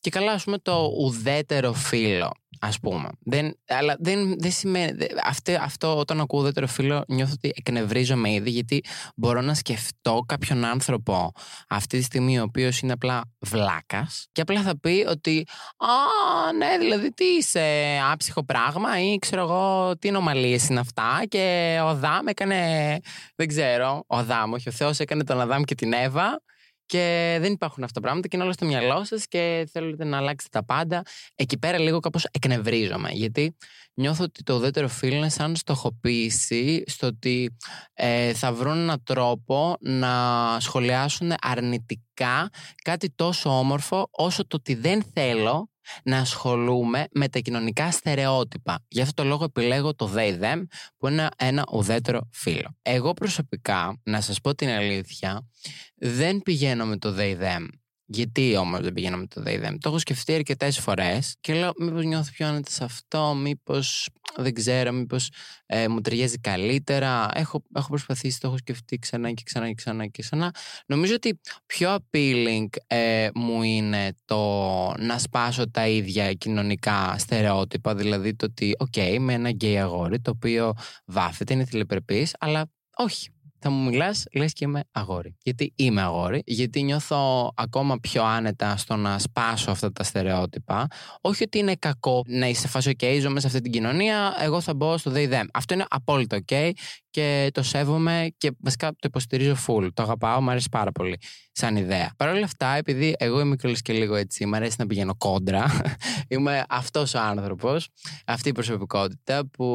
Και 0.00 0.10
καλά, 0.10 0.32
ας 0.32 0.44
πούμε, 0.44 0.58
το 0.58 0.92
ουδέτερο 0.98 1.72
φίλο, 1.72 2.32
ας 2.60 2.78
πούμε. 2.80 3.08
Δεν, 3.20 3.58
αλλά 3.68 3.96
δεν, 3.98 4.34
δεν 4.38 4.50
σημαίνει. 4.50 5.06
Αυτό, 5.24 5.52
αυτό 5.60 5.98
όταν 5.98 6.20
ακούω 6.20 6.40
ουδέτερο 6.40 6.66
φίλο, 6.66 7.04
νιώθω 7.08 7.32
ότι 7.34 7.52
εκνευρίζομαι 7.56 8.32
ήδη, 8.32 8.50
γιατί 8.50 8.84
μπορώ 9.16 9.40
να 9.40 9.54
σκεφτώ 9.54 10.24
κάποιον 10.26 10.64
άνθρωπο 10.64 11.32
αυτή 11.68 11.98
τη 11.98 12.04
στιγμή, 12.04 12.38
ο 12.38 12.42
οποίος 12.42 12.80
είναι 12.80 12.92
απλά 12.92 13.22
βλάκας, 13.38 14.26
και 14.32 14.40
απλά 14.40 14.62
θα 14.62 14.78
πει 14.80 15.04
ότι. 15.08 15.46
Α, 15.76 16.52
ναι, 16.52 16.78
δηλαδή 16.78 17.12
τι 17.12 17.24
είσαι, 17.24 17.98
άψυχο 18.12 18.44
πράγμα, 18.44 19.00
ή 19.00 19.18
ξέρω 19.18 19.42
εγώ 19.42 19.96
τι 19.98 20.10
νομαλίε 20.10 20.58
είναι 20.70 20.80
αυτά. 20.80 21.22
Και 21.28 21.78
ο 21.82 21.86
Αδάμ 21.86 22.26
έκανε. 22.26 22.98
Δεν 23.36 23.48
ξέρω. 23.48 24.04
Ο 24.06 24.16
Αδάμ, 24.16 24.52
όχι 24.52 24.68
ο 24.68 24.72
Θεός 24.72 24.98
έκανε 24.98 25.24
τον 25.24 25.40
Αδάμ 25.40 25.62
και 25.62 25.74
την 25.74 25.92
Εύα. 25.92 26.42
Και 26.90 27.38
δεν 27.40 27.52
υπάρχουν 27.52 27.84
αυτά 27.84 28.00
τα 28.00 28.06
πράγματα 28.06 28.28
και 28.28 28.36
είναι 28.36 28.44
όλα 28.44 28.54
στο 28.54 28.66
μυαλό 28.66 29.04
σας 29.04 29.26
και 29.26 29.68
θέλετε 29.72 30.04
να 30.04 30.16
αλλάξετε 30.16 30.58
τα 30.58 30.64
πάντα. 30.64 31.02
Εκεί 31.34 31.58
πέρα 31.58 31.78
λίγο 31.78 32.00
κάπως 32.00 32.26
εκνευρίζομαι. 32.30 33.10
Γιατί 33.12 33.56
νιώθω 33.94 34.24
ότι 34.24 34.42
το 34.42 34.54
ουδέτερο 34.54 34.88
φίλο 34.88 35.16
είναι 35.16 35.28
σαν 35.28 35.56
στοχοποίηση 35.56 36.82
στο 36.86 37.06
ότι 37.06 37.56
ε, 37.94 38.34
θα 38.34 38.52
βρουν 38.52 38.78
έναν 38.78 39.02
τρόπο 39.02 39.76
να 39.80 40.10
σχολιάσουν 40.60 41.32
αρνητικά 41.40 42.50
κάτι 42.84 43.10
τόσο 43.14 43.58
όμορφο 43.58 44.08
όσο 44.10 44.46
το 44.46 44.56
ότι 44.56 44.74
δεν 44.74 45.02
θέλω 45.12 45.70
να 46.02 46.18
ασχολούμαι 46.18 47.06
με 47.12 47.28
τα 47.28 47.38
κοινωνικά 47.38 47.90
στερεότυπα. 47.90 48.84
Γι' 48.88 49.00
αυτό 49.00 49.22
το 49.22 49.28
λόγο 49.28 49.44
επιλέγω 49.44 49.94
το 49.94 50.12
they 50.16 50.40
them 50.40 50.62
που 50.96 51.08
είναι 51.08 51.28
ένα 51.36 51.64
ουδέτερο 51.72 52.28
φίλο. 52.32 52.76
Εγώ 52.82 53.12
προσωπικά, 53.12 54.00
να 54.02 54.20
σας 54.20 54.40
πω 54.40 54.54
την 54.54 54.68
αλήθεια, 54.68 55.48
δεν 55.94 56.38
πηγαίνω 56.42 56.86
με 56.86 56.96
το 56.96 57.14
they 57.18 57.40
them 57.40 57.66
γιατί 58.12 58.56
όμως 58.56 58.80
δεν 58.80 58.92
πηγαίνω 58.92 59.16
με 59.16 59.26
το 59.26 59.42
they 59.46 59.66
them. 59.66 59.74
Το 59.80 59.88
έχω 59.88 59.98
σκεφτεί 59.98 60.34
αρκετές 60.34 60.78
φορές 60.78 61.36
και 61.40 61.54
λέω 61.54 61.72
μήπως 61.78 62.04
νιώθω 62.04 62.30
πιο 62.32 62.46
άνετα 62.46 62.70
σε 62.70 62.84
αυτό, 62.84 63.34
μήπως 63.34 64.08
δεν 64.36 64.54
ξέρω, 64.54 64.92
μήπως 64.92 65.30
ε, 65.66 65.88
μου 65.88 66.00
ταιριάζει 66.00 66.38
καλύτερα. 66.38 67.28
Έχω, 67.34 67.62
έχω 67.74 67.88
προσπαθήσει, 67.88 68.40
το 68.40 68.46
έχω 68.46 68.56
σκεφτεί 68.56 68.98
ξανά 68.98 69.32
και 69.32 69.42
ξανά 69.44 69.68
και 69.68 69.74
ξανά 69.74 70.06
και 70.06 70.22
ξανά. 70.22 70.54
Νομίζω 70.86 71.14
ότι 71.14 71.40
πιο 71.66 71.96
appealing 71.96 72.66
ε, 72.86 73.28
μου 73.34 73.62
είναι 73.62 74.14
το 74.24 74.38
να 74.98 75.18
σπάσω 75.18 75.70
τα 75.70 75.88
ίδια 75.88 76.32
κοινωνικά 76.32 77.18
στερεότυπα. 77.18 77.94
Δηλαδή 77.94 78.34
το 78.34 78.46
ότι, 78.46 78.74
OK, 78.78 78.92
okay, 78.96 79.10
είμαι 79.12 79.32
ένα 79.32 79.50
γκέι 79.50 79.78
αγόρι 79.78 80.20
το 80.20 80.30
οποίο 80.30 80.72
βάφεται, 81.04 81.52
είναι 81.52 81.64
θηλυπρεπή, 81.64 82.28
αλλά 82.38 82.70
όχι 82.96 83.30
θα 83.60 83.70
μου 83.70 83.88
μιλάς, 83.88 84.24
λες 84.32 84.52
και 84.52 84.64
είμαι 84.64 84.84
αγόρι. 84.92 85.36
Γιατί 85.42 85.72
είμαι 85.76 86.00
αγόρι, 86.02 86.42
γιατί 86.46 86.82
νιώθω 86.82 87.52
ακόμα 87.54 87.98
πιο 87.98 88.24
άνετα 88.24 88.76
στο 88.76 88.96
να 88.96 89.18
σπάσω 89.18 89.70
αυτά 89.70 89.92
τα 89.92 90.02
στερεότυπα. 90.02 90.86
Όχι 91.20 91.42
ότι 91.42 91.58
είναι 91.58 91.74
κακό 91.74 92.22
να 92.26 92.48
είσαι 92.48 92.68
φάση, 92.68 92.96
OK, 92.98 93.18
ζω 93.20 93.28
μέσα 93.28 93.40
σε 93.40 93.46
αυτή 93.46 93.60
την 93.60 93.72
κοινωνία, 93.72 94.36
εγώ 94.40 94.60
θα 94.60 94.74
μπω 94.74 94.96
στο 94.96 95.12
they 95.14 95.30
them. 95.32 95.44
Αυτό 95.52 95.74
είναι 95.74 95.84
απόλυτο 95.88 96.38
OK 96.46 96.70
και 97.10 97.50
το 97.52 97.62
σέβομαι 97.62 98.32
και 98.38 98.50
βασικά 98.58 98.88
το 98.88 98.96
υποστηρίζω 99.00 99.56
full. 99.66 99.88
Το 99.94 100.02
αγαπάω, 100.02 100.40
μου 100.40 100.50
αρέσει 100.50 100.68
πάρα 100.70 100.92
πολύ 100.92 101.18
σαν 101.52 101.76
ιδέα. 101.76 102.12
Παρ' 102.16 102.28
όλα 102.28 102.44
αυτά, 102.44 102.66
επειδή 102.66 103.14
εγώ 103.18 103.40
είμαι 103.40 103.56
και 103.82 103.92
λίγο 103.92 104.14
έτσι, 104.14 104.46
μου 104.46 104.56
αρέσει 104.56 104.76
να 104.78 104.86
πηγαίνω 104.86 105.14
κόντρα. 105.16 105.80
είμαι 106.28 106.64
αυτός 106.68 107.14
ο 107.14 107.18
άνθρωπος, 107.20 107.88
αυτή 108.26 108.48
η 108.48 108.52
προσωπικότητα 108.52 109.46
που 109.46 109.66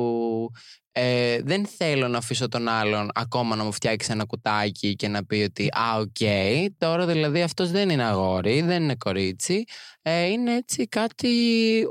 ε, 0.98 1.42
δεν 1.44 1.66
θέλω 1.66 2.08
να 2.08 2.18
αφήσω 2.18 2.48
τον 2.48 2.68
άλλον 2.68 3.10
ακόμα 3.14 3.56
να 3.56 3.64
μου 3.64 3.72
φτιάξει 3.72 4.12
ένα 4.12 4.26
κουτάκι 4.26 4.96
και 4.96 5.08
να 5.08 5.26
πει 5.26 5.36
ότι 5.36 5.68
«Α, 5.68 5.98
OK, 6.00 6.08
okay, 6.20 6.68
τώρα 6.78 7.06
δηλαδή 7.06 7.42
αυτός 7.42 7.72
δεν 7.72 7.90
είναι 7.90 8.04
αγόρι, 8.04 8.62
δεν 8.62 8.84
είναι 8.84 8.96
κορίτσι, 8.96 9.64
ε, 10.02 10.26
είναι 10.26 10.56
έτσι 10.56 10.88
κάτι 10.88 11.30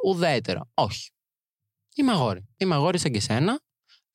ουδέτερο». 0.05 0.70
Όχι. 0.74 1.11
Είμαι 1.94 2.12
αγόρι. 2.12 2.48
Είμαι 2.57 2.74
αγόρι 2.74 2.98
σαν 2.98 3.12
και 3.12 3.20
σένα, 3.20 3.61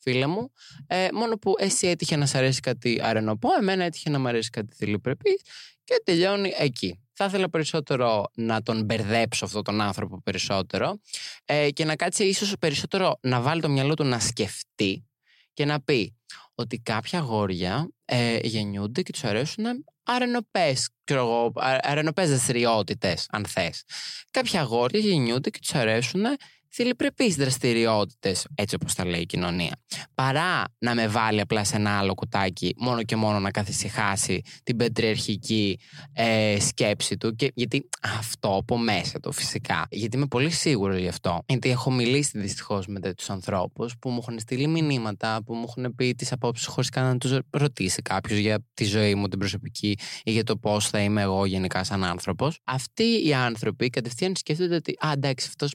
φίλε 0.10 0.28
μου. 0.28 0.52
Ε, 0.88 1.08
μόνο 1.14 1.38
που 1.38 1.54
εσύ 1.58 1.88
έτυχε 1.88 2.16
να 2.16 2.26
σ' 2.26 2.36
αρέσει 2.36 2.60
κάτι 2.60 3.00
αρενοπό, 3.04 3.50
εμένα 3.60 3.84
έτυχε 3.84 4.10
να 4.10 4.20
μ' 4.20 4.28
αρέσει 4.28 4.50
κάτι 4.50 4.76
θηλυπρεπή 4.76 5.42
και 5.84 6.02
τελειώνει 6.04 6.54
εκεί. 6.58 7.00
Θα 7.14 7.26
ήθελα 7.26 7.50
περισσότερο 7.50 8.26
να 8.34 8.62
τον 8.62 8.84
μπερδέψω 8.84 9.46
αυτόν 9.46 9.64
τον 9.64 9.82
άνθρωπο 9.82 10.22
περισσότερο 10.22 11.00
ε, 11.46 11.70
και 11.70 11.86
να 11.86 11.96
κάτσει 11.96 12.24
ίσως 12.24 12.56
περισσότερο 12.60 13.20
να 13.22 13.42
βάλει 13.42 13.62
το 13.62 13.70
μυαλό 13.70 13.94
του 13.94 14.04
να 14.04 14.20
σκεφτεί 14.20 15.06
και 15.54 15.66
να 15.66 15.82
πει 15.82 16.16
ότι 16.56 16.80
κάποια 16.80 17.20
αγόρια 17.20 17.90
ε, 18.06 18.40
γεννιούνται 18.44 19.02
και 19.02 19.12
τους 19.12 19.24
αρέσουν 19.24 19.66
αρενοπές, 20.04 20.90
ξέρω 21.04 21.22
εγώ, 21.22 21.52
αρενοπές 21.82 22.30
δραστηριότητες, 22.30 23.26
αν 23.30 23.46
θες. 23.46 23.84
Κάποια 24.32 24.62
αγόρια 24.62 25.00
γεννιούνται 25.00 25.50
και 25.50 25.60
τους 25.60 25.74
αρέσουν 25.76 26.26
θηλυπρεπεί 26.72 27.34
δραστηριότητες, 27.34 28.48
έτσι 28.56 28.76
όπως 28.76 28.94
τα 28.94 29.06
λέει 29.06 29.22
η 29.22 29.26
κοινωνία. 29.26 29.82
Παρά 30.14 30.64
να 30.80 30.96
με 30.96 31.08
βάλει 31.08 31.40
απλά 31.40 31.64
σε 31.64 31.76
ένα 31.76 31.98
άλλο 31.98 32.14
κουτάκι, 32.14 32.74
μόνο 32.78 33.04
και 33.04 33.16
μόνο 33.16 33.40
να 33.40 33.52
καθησυχάσει 33.52 34.42
την 34.64 34.78
πετριαρχική 34.78 35.80
ε, 36.14 36.58
σκέψη 36.60 37.18
του. 37.18 37.36
Και, 37.36 37.52
γιατί 37.56 37.90
αυτό 38.02 38.56
από 38.56 38.78
μέσα 38.78 39.20
του 39.20 39.32
φυσικά. 39.32 39.88
Γιατί 39.90 40.18
είμαι 40.18 40.28
πολύ 40.28 40.50
σίγουρο 40.50 40.98
γι' 40.98 41.08
αυτό. 41.08 41.44
Γιατί 41.48 41.70
έχω 41.70 41.92
μιλήσει 41.92 42.40
δυστυχώς 42.40 42.88
με 42.88 43.00
τέτοιους 43.00 43.30
ανθρώπους 43.30 43.98
που 44.00 44.10
μου 44.10 44.20
έχουν 44.22 44.40
στείλει 44.40 44.68
μηνύματα, 44.68 45.44
που 45.46 45.54
μου 45.54 45.66
έχουν 45.68 45.96
πει 45.96 46.16
τις 46.16 46.32
απόψεις 46.32 46.66
χωρίς 46.66 46.90
καν 46.90 47.06
να 47.06 47.18
τους 47.18 47.40
ρωτήσει 47.50 48.02
κάποιος 48.02 48.40
για 48.40 48.60
τη 48.74 48.84
ζωή 48.84 49.16
μου 49.16 49.28
την 49.28 49.40
προσωπική 49.40 49.98
ή 50.24 50.32
για 50.32 50.44
το 50.44 50.58
πώς 50.58 50.90
θα 50.90 51.00
είμαι 51.00 51.22
εγώ 51.22 51.46
γενικά 51.46 51.84
σαν 51.84 52.04
άνθρωπος. 52.04 52.60
Αυτοί 52.64 53.28
οι 53.28 53.34
άνθρωποι 53.34 53.90
κατευθείαν 53.90 54.36
σκέφτονται 54.36 54.76
ότι, 54.76 54.98
α, 55.06 55.12
εντάξει, 55.12 55.46
αυτός 55.48 55.74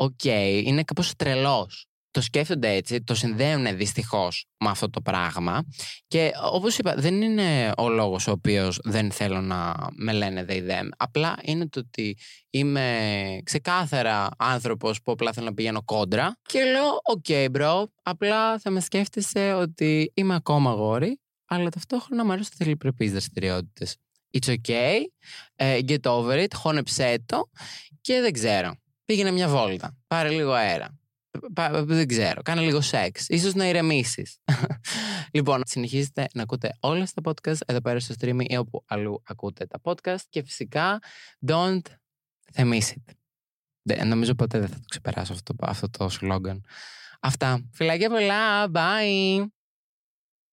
οκ, 0.00 0.24
είναι 0.24 0.82
κάπως 0.82 1.16
τρελός. 1.16 1.84
Το 2.10 2.20
σκέφτονται 2.20 2.74
έτσι, 2.74 3.02
το 3.02 3.14
συνδέουν 3.14 3.76
δυστυχώς 3.76 4.46
με 4.58 4.68
αυτό 4.68 4.90
το 4.90 5.00
πράγμα. 5.00 5.64
Και 6.06 6.32
όπως 6.52 6.78
είπα, 6.78 6.94
δεν 6.94 7.22
είναι 7.22 7.72
ο 7.76 7.88
λόγος 7.88 8.26
ο 8.26 8.30
οποίος 8.30 8.78
δεν 8.82 9.10
θέλω 9.10 9.40
να 9.40 9.74
με 9.92 10.12
λένε 10.12 10.44
they 10.48 10.70
them. 10.70 10.88
Απλά 10.96 11.36
είναι 11.42 11.68
το 11.68 11.80
ότι 11.80 12.16
είμαι 12.50 13.40
ξεκάθαρα 13.44 14.28
άνθρωπος 14.36 15.02
που 15.02 15.12
απλά 15.12 15.32
θέλω 15.32 15.46
να 15.46 15.54
πηγαίνω 15.54 15.82
κόντρα. 15.82 16.36
Και 16.42 16.64
λέω, 16.64 17.00
OK, 17.02 17.24
okay, 17.28 17.48
bro, 17.52 17.84
απλά 18.02 18.58
θα 18.58 18.70
με 18.70 18.80
σκέφτεσαι 18.80 19.52
ότι 19.52 20.12
είμαι 20.14 20.34
ακόμα 20.34 20.72
αγόρι, 20.72 21.20
αλλά 21.44 21.68
ταυτόχρονα 21.68 22.24
μου 22.24 22.32
αρέσουν 22.32 22.52
θηλυπρεπείς 22.56 23.08
δραστηριότητες. 23.08 23.96
It's 24.38 24.48
okay, 24.48 24.96
uh, 25.56 25.80
get 25.88 26.02
over 26.02 26.44
it, 26.44 26.52
χώνεψέ 26.54 27.22
το 27.26 27.50
και 28.00 28.20
δεν 28.20 28.32
ξέρω 28.32 28.74
πήγαινε 29.10 29.30
μια 29.30 29.48
βόλτα. 29.48 29.96
Πάρε 30.06 30.28
λίγο 30.28 30.52
αέρα. 30.52 30.98
Δεν 31.84 32.08
ξέρω, 32.08 32.42
κάνε 32.42 32.60
λίγο 32.60 32.80
σεξ. 32.80 33.28
Ίσως 33.28 33.54
να 33.54 33.68
ηρεμήσεις. 33.68 34.38
λοιπόν, 35.36 35.62
συνεχίζετε 35.66 36.28
να 36.32 36.42
ακούτε 36.42 36.76
όλα 36.80 37.08
τα 37.14 37.30
podcast 37.30 37.56
εδώ 37.66 37.80
πέρα 37.80 38.00
στο 38.00 38.14
stream 38.20 38.36
ή 38.40 38.56
όπου 38.56 38.84
αλλού 38.86 39.22
ακούτε 39.26 39.66
τα 39.66 39.80
podcast 39.82 40.20
και 40.28 40.42
φυσικά 40.42 40.98
don't 41.46 41.82
miss 42.54 42.88
it. 42.88 43.14
Δεν, 43.82 44.08
νομίζω 44.08 44.34
ποτέ 44.34 44.58
δεν 44.58 44.68
θα 44.68 44.74
το 44.74 44.84
ξεπεράσω 44.88 45.32
αυτό, 45.32 45.54
αυτό 45.60 45.90
το 45.90 46.08
σλόγκαν. 46.08 46.64
Αυτά. 47.20 47.68
Φιλάκια 47.72 48.10
πολλά. 48.10 48.70
Bye. 48.72 49.59